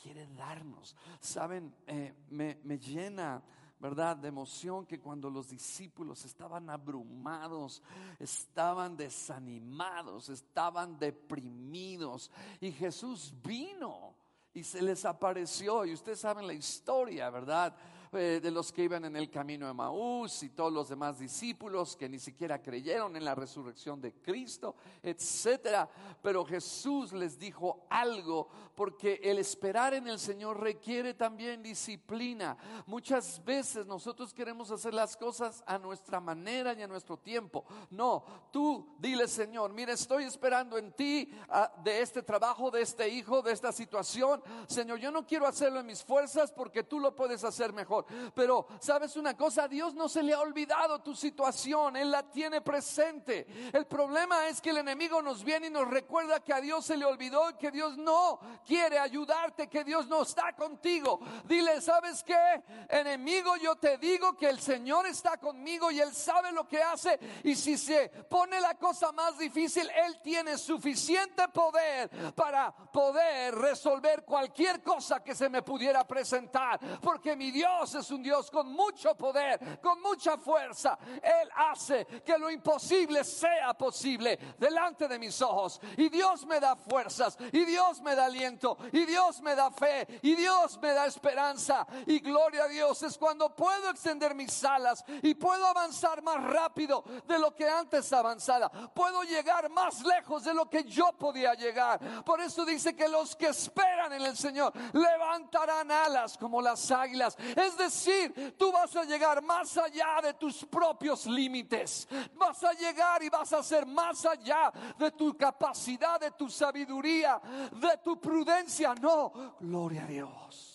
quiere 0.00 0.26
darnos. 0.28 0.94
Saben, 1.20 1.74
eh, 1.86 2.14
me, 2.30 2.60
me 2.62 2.78
llena 2.78 3.42
¿verdad? 3.82 4.16
De 4.16 4.28
emoción 4.28 4.86
que 4.86 5.00
cuando 5.00 5.28
los 5.28 5.48
discípulos 5.48 6.24
estaban 6.24 6.70
abrumados, 6.70 7.82
estaban 8.20 8.96
desanimados, 8.96 10.28
estaban 10.28 10.96
deprimidos 11.00 12.30
y 12.60 12.70
Jesús 12.70 13.34
vino 13.42 14.14
y 14.54 14.62
se 14.62 14.80
les 14.80 15.04
apareció 15.04 15.84
y 15.84 15.94
ustedes 15.94 16.20
saben 16.20 16.46
la 16.46 16.52
historia, 16.52 17.28
¿verdad? 17.28 17.74
Eh, 18.14 18.40
de 18.42 18.50
los 18.50 18.70
que 18.70 18.84
iban 18.84 19.06
en 19.06 19.16
el 19.16 19.30
camino 19.30 19.66
de 19.66 19.72
Maús 19.72 20.42
y 20.42 20.50
todos 20.50 20.70
los 20.70 20.90
demás 20.90 21.18
discípulos 21.18 21.96
que 21.96 22.10
ni 22.10 22.18
siquiera 22.18 22.60
creyeron 22.60 23.16
en 23.16 23.24
la 23.24 23.34
resurrección 23.34 24.02
de 24.02 24.12
Cristo, 24.12 24.76
etcétera. 25.02 25.88
Pero 26.20 26.44
Jesús 26.44 27.14
les 27.14 27.38
dijo 27.38 27.86
algo 27.88 28.50
porque 28.74 29.18
el 29.22 29.38
esperar 29.38 29.94
en 29.94 30.08
el 30.08 30.18
Señor 30.18 30.60
requiere 30.60 31.14
también 31.14 31.62
disciplina. 31.62 32.58
Muchas 32.84 33.42
veces 33.46 33.86
nosotros 33.86 34.34
queremos 34.34 34.70
hacer 34.70 34.92
las 34.92 35.16
cosas 35.16 35.64
a 35.66 35.78
nuestra 35.78 36.20
manera 36.20 36.74
y 36.74 36.82
a 36.82 36.88
nuestro 36.88 37.16
tiempo. 37.16 37.64
No, 37.88 38.24
tú 38.50 38.94
dile 38.98 39.26
Señor, 39.26 39.72
mira, 39.72 39.94
estoy 39.94 40.24
esperando 40.24 40.76
en 40.76 40.92
ti 40.92 41.30
ah, 41.48 41.72
de 41.82 42.02
este 42.02 42.22
trabajo, 42.22 42.70
de 42.70 42.82
este 42.82 43.08
hijo, 43.08 43.40
de 43.40 43.52
esta 43.52 43.72
situación. 43.72 44.42
Señor, 44.66 44.98
yo 44.98 45.10
no 45.10 45.26
quiero 45.26 45.46
hacerlo 45.46 45.80
en 45.80 45.86
mis 45.86 46.04
fuerzas 46.04 46.52
porque 46.52 46.82
tú 46.82 47.00
lo 47.00 47.16
puedes 47.16 47.42
hacer 47.42 47.72
mejor. 47.72 48.01
Pero, 48.34 48.66
¿sabes 48.80 49.16
una 49.16 49.36
cosa? 49.36 49.64
A 49.64 49.68
Dios 49.68 49.94
no 49.94 50.08
se 50.08 50.22
le 50.22 50.34
ha 50.34 50.40
olvidado 50.40 51.00
tu 51.00 51.14
situación, 51.14 51.96
Él 51.96 52.10
la 52.10 52.22
tiene 52.22 52.60
presente. 52.60 53.46
El 53.72 53.86
problema 53.86 54.48
es 54.48 54.60
que 54.60 54.70
el 54.70 54.78
enemigo 54.78 55.22
nos 55.22 55.44
viene 55.44 55.68
y 55.68 55.70
nos 55.70 55.88
recuerda 55.88 56.40
que 56.40 56.52
a 56.52 56.60
Dios 56.60 56.84
se 56.84 56.96
le 56.96 57.04
olvidó 57.04 57.50
y 57.50 57.54
que 57.54 57.70
Dios 57.70 57.96
no 57.96 58.40
quiere 58.66 58.98
ayudarte, 58.98 59.68
que 59.68 59.84
Dios 59.84 60.06
no 60.08 60.22
está 60.22 60.54
contigo. 60.54 61.20
Dile, 61.44 61.80
¿sabes 61.80 62.22
qué? 62.22 62.62
Enemigo, 62.88 63.56
yo 63.56 63.76
te 63.76 63.98
digo 63.98 64.36
que 64.36 64.48
el 64.48 64.60
Señor 64.60 65.06
está 65.06 65.36
conmigo 65.36 65.90
y 65.90 66.00
Él 66.00 66.14
sabe 66.14 66.52
lo 66.52 66.66
que 66.66 66.82
hace. 66.82 67.18
Y 67.44 67.54
si 67.54 67.76
se 67.78 68.08
pone 68.08 68.60
la 68.60 68.74
cosa 68.74 69.12
más 69.12 69.38
difícil, 69.38 69.88
Él 69.90 70.20
tiene 70.22 70.58
suficiente 70.58 71.48
poder 71.48 72.10
para 72.34 72.72
poder 72.72 73.54
resolver 73.54 74.24
cualquier 74.24 74.82
cosa 74.82 75.22
que 75.22 75.34
se 75.34 75.48
me 75.48 75.62
pudiera 75.62 76.06
presentar. 76.06 76.80
Porque 77.00 77.36
mi 77.36 77.50
Dios 77.50 77.91
es 77.94 78.10
un 78.10 78.22
Dios 78.22 78.50
con 78.50 78.72
mucho 78.72 79.14
poder, 79.14 79.80
con 79.80 80.00
mucha 80.00 80.36
fuerza. 80.38 80.98
Él 81.22 81.48
hace 81.54 82.06
que 82.24 82.38
lo 82.38 82.50
imposible 82.50 83.24
sea 83.24 83.74
posible 83.74 84.38
delante 84.58 85.08
de 85.08 85.18
mis 85.18 85.40
ojos. 85.42 85.80
Y 85.96 86.08
Dios 86.08 86.46
me 86.46 86.60
da 86.60 86.76
fuerzas, 86.76 87.36
y 87.52 87.64
Dios 87.64 88.00
me 88.00 88.14
da 88.14 88.26
aliento, 88.26 88.76
y 88.92 89.04
Dios 89.04 89.40
me 89.40 89.54
da 89.54 89.70
fe, 89.70 90.20
y 90.22 90.34
Dios 90.34 90.78
me 90.80 90.92
da 90.92 91.06
esperanza. 91.06 91.86
Y 92.06 92.20
gloria 92.20 92.64
a 92.64 92.68
Dios 92.68 93.02
es 93.02 93.18
cuando 93.18 93.54
puedo 93.54 93.90
extender 93.90 94.34
mis 94.34 94.64
alas 94.64 95.04
y 95.22 95.34
puedo 95.34 95.66
avanzar 95.66 96.22
más 96.22 96.42
rápido 96.42 97.04
de 97.26 97.38
lo 97.38 97.54
que 97.54 97.68
antes 97.68 98.12
avanzaba. 98.12 98.70
Puedo 98.94 99.22
llegar 99.22 99.68
más 99.70 100.02
lejos 100.02 100.44
de 100.44 100.54
lo 100.54 100.68
que 100.68 100.84
yo 100.84 101.12
podía 101.12 101.54
llegar. 101.54 102.24
Por 102.24 102.40
eso 102.40 102.64
dice 102.64 102.94
que 102.94 103.08
los 103.08 103.36
que 103.36 103.48
esperan 103.48 104.12
en 104.12 104.22
el 104.22 104.36
Señor 104.36 104.72
levantarán 104.92 105.90
alas 105.90 106.36
como 106.36 106.60
las 106.60 106.90
águilas. 106.90 107.36
Decir, 107.76 108.54
tú 108.58 108.72
vas 108.72 108.94
a 108.96 109.04
llegar 109.04 109.42
más 109.42 109.76
allá 109.76 110.20
de 110.22 110.34
tus 110.34 110.64
propios 110.64 111.26
límites. 111.26 112.08
Vas 112.34 112.62
a 112.64 112.72
llegar 112.72 113.22
y 113.22 113.28
vas 113.28 113.52
a 113.52 113.62
ser 113.62 113.86
más 113.86 114.24
allá 114.26 114.72
de 114.98 115.10
tu 115.12 115.36
capacidad, 115.36 116.20
de 116.20 116.30
tu 116.32 116.48
sabiduría, 116.48 117.40
de 117.72 117.98
tu 118.02 118.20
prudencia. 118.20 118.94
No, 118.94 119.56
gloria 119.60 120.04
a 120.04 120.06
Dios. 120.06 120.72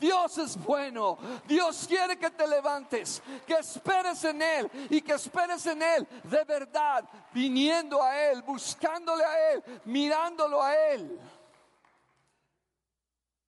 Dios 0.00 0.38
es 0.38 0.56
bueno. 0.64 1.18
Dios 1.46 1.84
quiere 1.86 2.18
que 2.18 2.30
te 2.30 2.46
levantes, 2.46 3.22
que 3.46 3.54
esperes 3.54 4.24
en 4.24 4.40
Él 4.40 4.70
y 4.88 5.02
que 5.02 5.12
esperes 5.12 5.66
en 5.66 5.82
Él 5.82 6.08
de 6.24 6.42
verdad, 6.44 7.04
viniendo 7.32 8.02
a 8.02 8.18
Él, 8.18 8.42
buscándole 8.42 9.22
a 9.22 9.52
Él, 9.52 9.62
mirándolo 9.84 10.62
a 10.62 10.74
Él. 10.74 11.20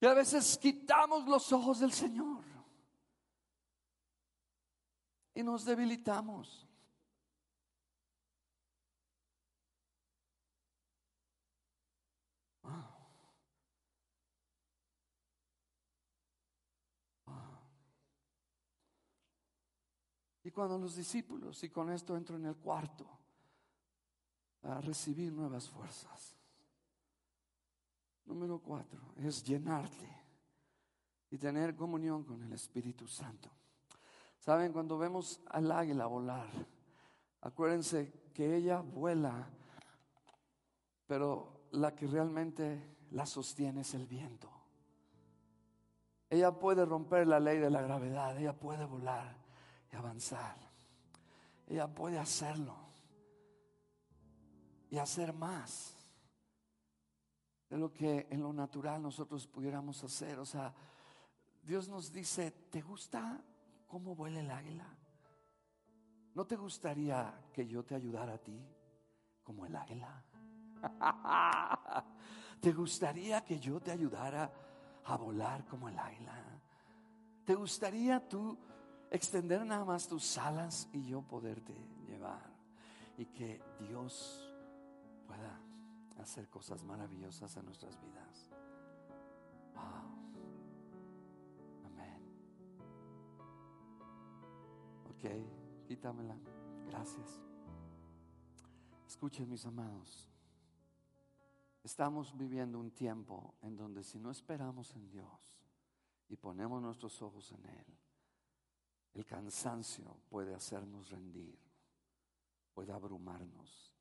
Y 0.00 0.06
a 0.06 0.14
veces 0.14 0.58
quitamos 0.58 1.26
los 1.26 1.52
ojos 1.52 1.80
del 1.80 1.92
Señor 1.92 2.51
y 5.34 5.42
nos 5.42 5.64
debilitamos. 5.64 6.66
Y 20.44 20.50
cuando 20.50 20.76
los 20.76 20.96
discípulos, 20.96 21.62
y 21.62 21.70
con 21.70 21.90
esto 21.90 22.16
entro 22.16 22.36
en 22.36 22.46
el 22.46 22.56
cuarto, 22.56 23.06
a 24.62 24.80
recibir 24.80 25.32
nuevas 25.32 25.68
fuerzas. 25.68 26.36
Número 28.24 28.60
cuatro 28.60 29.12
es 29.16 29.42
llenarte 29.42 30.08
y 31.30 31.38
tener 31.38 31.74
comunión 31.74 32.24
con 32.24 32.42
el 32.42 32.52
Espíritu 32.52 33.06
Santo. 33.08 33.50
Saben, 34.42 34.72
cuando 34.72 34.98
vemos 34.98 35.40
al 35.50 35.70
águila 35.70 36.06
volar, 36.06 36.48
acuérdense 37.42 38.12
que 38.34 38.56
ella 38.56 38.80
vuela, 38.80 39.48
pero 41.06 41.68
la 41.70 41.94
que 41.94 42.08
realmente 42.08 42.96
la 43.12 43.24
sostiene 43.24 43.82
es 43.82 43.94
el 43.94 44.08
viento. 44.08 44.50
Ella 46.28 46.50
puede 46.58 46.84
romper 46.84 47.28
la 47.28 47.38
ley 47.38 47.58
de 47.58 47.70
la 47.70 47.82
gravedad, 47.82 48.36
ella 48.36 48.52
puede 48.52 48.84
volar 48.84 49.36
y 49.92 49.94
avanzar. 49.94 50.56
Ella 51.68 51.86
puede 51.86 52.18
hacerlo 52.18 52.74
y 54.90 54.98
hacer 54.98 55.32
más 55.34 55.94
de 57.70 57.78
lo 57.78 57.92
que 57.92 58.26
en 58.28 58.42
lo 58.42 58.52
natural 58.52 59.02
nosotros 59.02 59.46
pudiéramos 59.46 60.02
hacer. 60.02 60.40
O 60.40 60.44
sea, 60.44 60.74
Dios 61.62 61.88
nos 61.88 62.12
dice, 62.12 62.50
¿te 62.50 62.82
gusta 62.82 63.40
cómo 63.92 64.14
vuela 64.14 64.40
el 64.40 64.50
águila? 64.50 64.86
¿No 66.34 66.46
te 66.46 66.56
gustaría 66.56 67.50
que 67.52 67.66
yo 67.66 67.84
te 67.84 67.94
ayudara 67.94 68.32
a 68.32 68.38
ti 68.38 68.58
como 69.42 69.66
el 69.66 69.76
águila? 69.76 70.24
¿Te 72.62 72.72
gustaría 72.72 73.44
que 73.44 73.60
yo 73.60 73.80
te 73.80 73.90
ayudara 73.90 74.50
a 75.04 75.16
volar 75.18 75.66
como 75.66 75.90
el 75.90 75.98
águila? 75.98 76.32
¿Te 77.44 77.54
gustaría 77.54 78.26
tú 78.26 78.56
extender 79.10 79.66
nada 79.66 79.84
más 79.84 80.08
tus 80.08 80.38
alas 80.38 80.88
y 80.94 81.04
yo 81.04 81.20
poderte 81.20 81.74
llevar? 82.06 82.50
Y 83.18 83.26
que 83.26 83.62
Dios 83.78 84.50
pueda 85.26 85.60
hacer 86.18 86.48
cosas 86.48 86.82
maravillosas 86.82 87.54
en 87.58 87.66
nuestras 87.66 88.00
vidas. 88.00 88.52
Ok, 95.22 95.86
quítamela. 95.86 96.36
Gracias. 96.88 97.40
Escuchen 99.06 99.48
mis 99.48 99.64
amados. 99.64 100.28
Estamos 101.84 102.36
viviendo 102.36 102.80
un 102.80 102.90
tiempo 102.90 103.54
en 103.62 103.76
donde 103.76 104.02
si 104.02 104.18
no 104.18 104.32
esperamos 104.32 104.96
en 104.96 105.08
Dios 105.08 105.56
y 106.28 106.36
ponemos 106.36 106.82
nuestros 106.82 107.22
ojos 107.22 107.52
en 107.52 107.64
Él, 107.66 107.86
el 109.14 109.24
cansancio 109.24 110.16
puede 110.28 110.56
hacernos 110.56 111.10
rendir, 111.10 111.56
puede 112.74 112.92
abrumarnos 112.92 113.94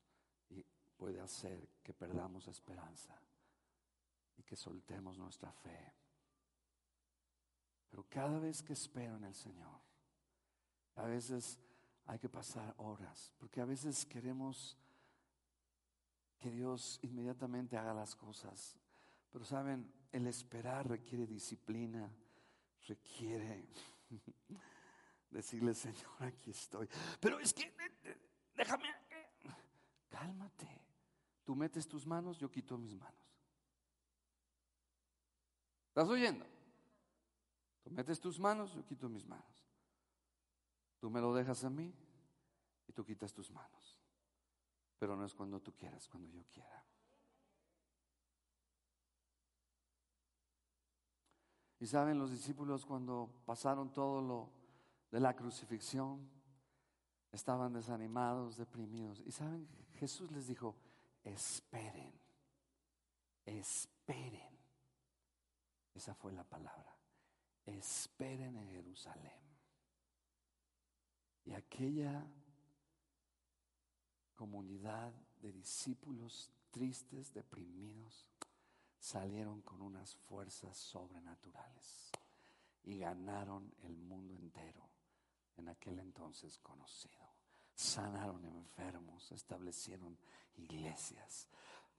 y 0.48 0.66
puede 0.96 1.20
hacer 1.20 1.68
que 1.84 1.94
perdamos 1.94 2.48
esperanza 2.48 3.16
y 4.38 4.42
que 4.42 4.56
soltemos 4.56 5.18
nuestra 5.18 5.52
fe. 5.52 5.94
Pero 7.88 8.06
cada 8.08 8.40
vez 8.40 8.60
que 8.60 8.72
espero 8.72 9.16
en 9.18 9.24
el 9.24 9.34
Señor, 9.36 9.91
a 10.96 11.06
veces 11.06 11.58
hay 12.06 12.18
que 12.18 12.28
pasar 12.28 12.74
horas, 12.78 13.32
porque 13.38 13.60
a 13.60 13.64
veces 13.64 14.04
queremos 14.06 14.76
que 16.38 16.50
Dios 16.50 16.98
inmediatamente 17.02 17.76
haga 17.76 17.94
las 17.94 18.14
cosas. 18.16 18.76
Pero 19.30 19.44
saben, 19.44 19.90
el 20.10 20.26
esperar 20.26 20.88
requiere 20.88 21.26
disciplina, 21.26 22.12
requiere 22.86 23.68
Decirle, 25.32 25.74
Señor, 25.74 26.12
aquí 26.20 26.50
estoy. 26.50 26.86
Pero 27.18 27.38
es 27.40 27.54
que, 27.54 27.74
déjame, 28.54 28.88
cálmate. 30.10 30.68
Tú 31.42 31.56
metes 31.56 31.88
tus 31.88 32.06
manos, 32.06 32.38
yo 32.38 32.50
quito 32.50 32.76
mis 32.76 32.94
manos. 32.94 33.18
¿Estás 35.88 36.08
oyendo? 36.08 36.46
Tú 37.82 37.90
metes 37.90 38.20
tus 38.20 38.38
manos, 38.38 38.74
yo 38.74 38.84
quito 38.84 39.08
mis 39.08 39.26
manos. 39.26 39.46
Tú 41.02 41.10
me 41.10 41.20
lo 41.20 41.34
dejas 41.34 41.64
a 41.64 41.68
mí 41.68 41.92
y 42.86 42.92
tú 42.92 43.04
quitas 43.04 43.32
tus 43.32 43.50
manos. 43.50 44.00
Pero 45.00 45.16
no 45.16 45.24
es 45.24 45.34
cuando 45.34 45.58
tú 45.58 45.74
quieras, 45.74 46.08
cuando 46.08 46.30
yo 46.30 46.44
quiera. 46.44 46.86
Y 51.80 51.88
saben 51.88 52.20
los 52.20 52.30
discípulos 52.30 52.86
cuando 52.86 53.42
pasaron 53.44 53.92
todo 53.92 54.22
lo 54.22 54.52
de 55.10 55.18
la 55.18 55.34
crucifixión, 55.34 56.30
estaban 57.32 57.72
desanimados, 57.72 58.56
deprimidos. 58.56 59.24
Y 59.26 59.32
saben, 59.32 59.68
Jesús 59.94 60.30
les 60.30 60.46
dijo, 60.46 60.76
esperen, 61.24 62.12
esperen. 63.44 64.56
Esa 65.94 66.14
fue 66.14 66.32
la 66.32 66.44
palabra. 66.44 66.96
Esperen 67.66 68.56
en 68.56 68.68
Jerusalén. 68.68 69.41
Y 71.44 71.52
aquella 71.52 72.24
comunidad 74.34 75.12
de 75.40 75.52
discípulos 75.52 76.50
tristes, 76.70 77.32
deprimidos, 77.32 78.26
salieron 78.98 79.60
con 79.62 79.82
unas 79.82 80.14
fuerzas 80.14 80.76
sobrenaturales 80.76 82.10
y 82.84 82.98
ganaron 82.98 83.72
el 83.82 83.96
mundo 83.96 84.34
entero 84.34 84.88
en 85.56 85.68
aquel 85.68 85.98
entonces 85.98 86.58
conocido. 86.58 87.20
Sanaron 87.74 88.44
enfermos, 88.44 89.30
establecieron 89.32 90.16
iglesias, 90.54 91.48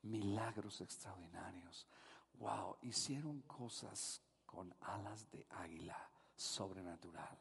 milagros 0.03 0.81
extraordinarios. 0.81 1.87
Wow, 2.35 2.77
hicieron 2.81 3.41
cosas 3.41 4.21
con 4.45 4.73
alas 4.81 5.29
de 5.31 5.45
águila 5.49 5.97
sobrenatural. 6.35 7.37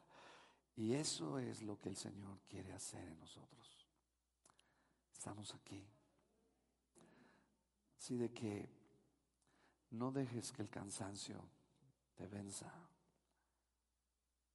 Y 0.75 0.93
eso 0.93 1.37
es 1.37 1.61
lo 1.61 1.79
que 1.79 1.89
el 1.89 1.97
Señor 1.97 2.39
quiere 2.47 2.73
hacer 2.73 3.07
en 3.07 3.19
nosotros. 3.19 3.87
Estamos 5.11 5.53
aquí. 5.53 5.87
Así 7.97 8.17
de 8.17 8.33
que 8.33 8.69
no 9.91 10.11
dejes 10.11 10.51
que 10.51 10.63
el 10.63 10.69
cansancio 10.69 11.39
te 12.15 12.27
venza. 12.27 12.71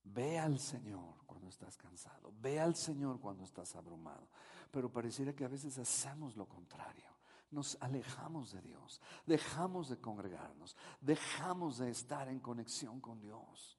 Ve 0.04 0.38
al 0.38 0.58
Señor 0.58 1.24
cuando 1.26 1.48
estás 1.48 1.76
cansado, 1.76 2.32
ve 2.40 2.58
al 2.58 2.74
Señor 2.74 3.20
cuando 3.20 3.44
estás 3.44 3.76
abrumado. 3.76 4.28
Pero 4.70 4.90
pareciera 4.90 5.34
que 5.34 5.44
a 5.44 5.48
veces 5.48 5.78
hacemos 5.78 6.36
lo 6.36 6.46
contrario. 6.46 7.06
Nos 7.50 7.78
alejamos 7.80 8.52
de 8.52 8.60
Dios, 8.60 9.00
dejamos 9.24 9.88
de 9.88 9.98
congregarnos, 9.98 10.76
dejamos 11.00 11.78
de 11.78 11.90
estar 11.90 12.28
en 12.28 12.40
conexión 12.40 13.00
con 13.00 13.20
Dios. 13.20 13.77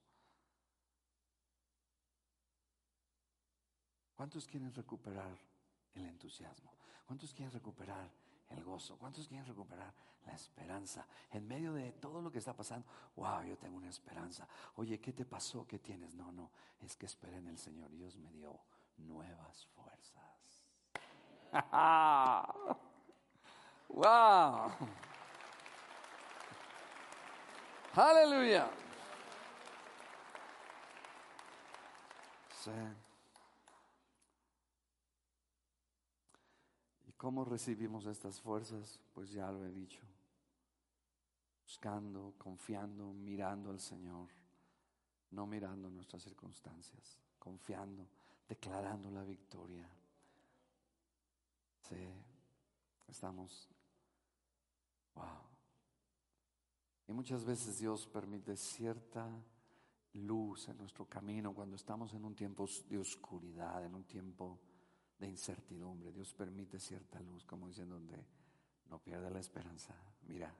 ¿Cuántos 4.19 4.45
quieren 4.45 4.73
recuperar 4.73 5.31
el 5.95 6.05
entusiasmo? 6.05 6.73
¿Cuántos 7.07 7.33
quieren 7.33 7.53
recuperar 7.53 8.11
el 8.49 8.65
gozo? 8.65 8.97
¿Cuántos 8.97 9.29
quieren 9.29 9.47
recuperar 9.47 9.93
la 10.25 10.33
esperanza? 10.33 11.07
En 11.31 11.47
medio 11.47 11.71
de 11.71 11.93
todo 11.93 12.21
lo 12.21 12.29
que 12.29 12.39
está 12.39 12.53
pasando, 12.53 12.85
wow, 13.15 13.43
yo 13.43 13.57
tengo 13.57 13.77
una 13.77 13.87
esperanza. 13.87 14.45
Oye, 14.75 14.99
¿qué 14.99 15.13
te 15.13 15.23
pasó? 15.23 15.65
¿Qué 15.65 15.79
tienes? 15.79 16.15
No, 16.15 16.33
no, 16.33 16.51
es 16.81 16.97
que 16.97 17.05
esperé 17.05 17.37
en 17.37 17.47
el 17.47 17.57
Señor. 17.57 17.89
Dios 17.91 18.17
me 18.17 18.29
dio 18.33 18.59
nuevas 18.97 19.65
fuerzas. 19.67 20.65
wow. 23.87 24.69
Aleluya. 27.95 28.69
Sí. 32.61 32.71
¿Cómo 37.19 37.43
recibimos 37.43 38.05
estas 38.05 38.39
fuerzas? 38.39 38.97
Pues 39.13 39.29
ya 39.33 39.51
lo 39.51 39.65
he 39.65 39.71
dicho. 39.71 40.01
Buscando, 41.61 42.33
confiando, 42.37 43.11
mirando 43.11 43.71
al 43.71 43.81
Señor, 43.81 44.29
no 45.31 45.45
mirando 45.45 45.89
nuestras 45.89 46.23
circunstancias, 46.23 47.19
confiando, 47.37 48.07
declarando 48.47 49.11
la 49.11 49.25
victoria. 49.25 49.85
Sí, 51.89 52.07
estamos, 53.09 53.67
wow. 55.13 55.25
Y 57.09 57.11
muchas 57.11 57.43
veces 57.43 57.79
Dios 57.79 58.07
permite 58.07 58.55
cierta 58.55 59.29
luz 60.13 60.69
en 60.69 60.77
nuestro 60.77 61.05
camino 61.05 61.53
cuando 61.53 61.75
estamos 61.75 62.13
en 62.13 62.23
un 62.23 62.33
tiempo 62.33 62.65
de 62.87 62.97
oscuridad, 62.97 63.83
en 63.83 63.93
un 63.93 64.05
tiempo 64.05 64.57
de 65.19 65.27
incertidumbre. 65.27 66.11
Dios 66.11 66.33
permite 66.33 66.79
cierta 66.79 67.19
luz, 67.19 67.45
como 67.45 67.67
diciendo, 67.67 67.95
donde 67.95 68.25
no 68.89 68.99
pierda 68.99 69.29
la 69.29 69.39
esperanza. 69.39 69.93
Mira, 70.27 70.53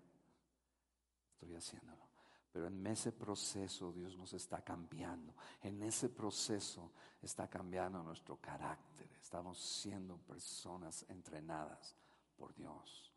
estoy 1.31 1.55
haciéndolo. 1.55 2.09
Pero 2.51 2.67
en 2.67 2.85
ese 2.87 3.11
proceso 3.11 3.91
Dios 3.91 4.17
nos 4.17 4.33
está 4.33 4.61
cambiando. 4.63 5.33
En 5.61 5.81
ese 5.83 6.09
proceso 6.09 6.91
está 7.21 7.47
cambiando 7.47 8.01
nuestro 8.03 8.37
carácter. 8.37 9.09
Estamos 9.21 9.59
siendo 9.59 10.17
personas 10.17 11.05
entrenadas 11.09 11.95
por 12.35 12.53
Dios. 12.55 13.08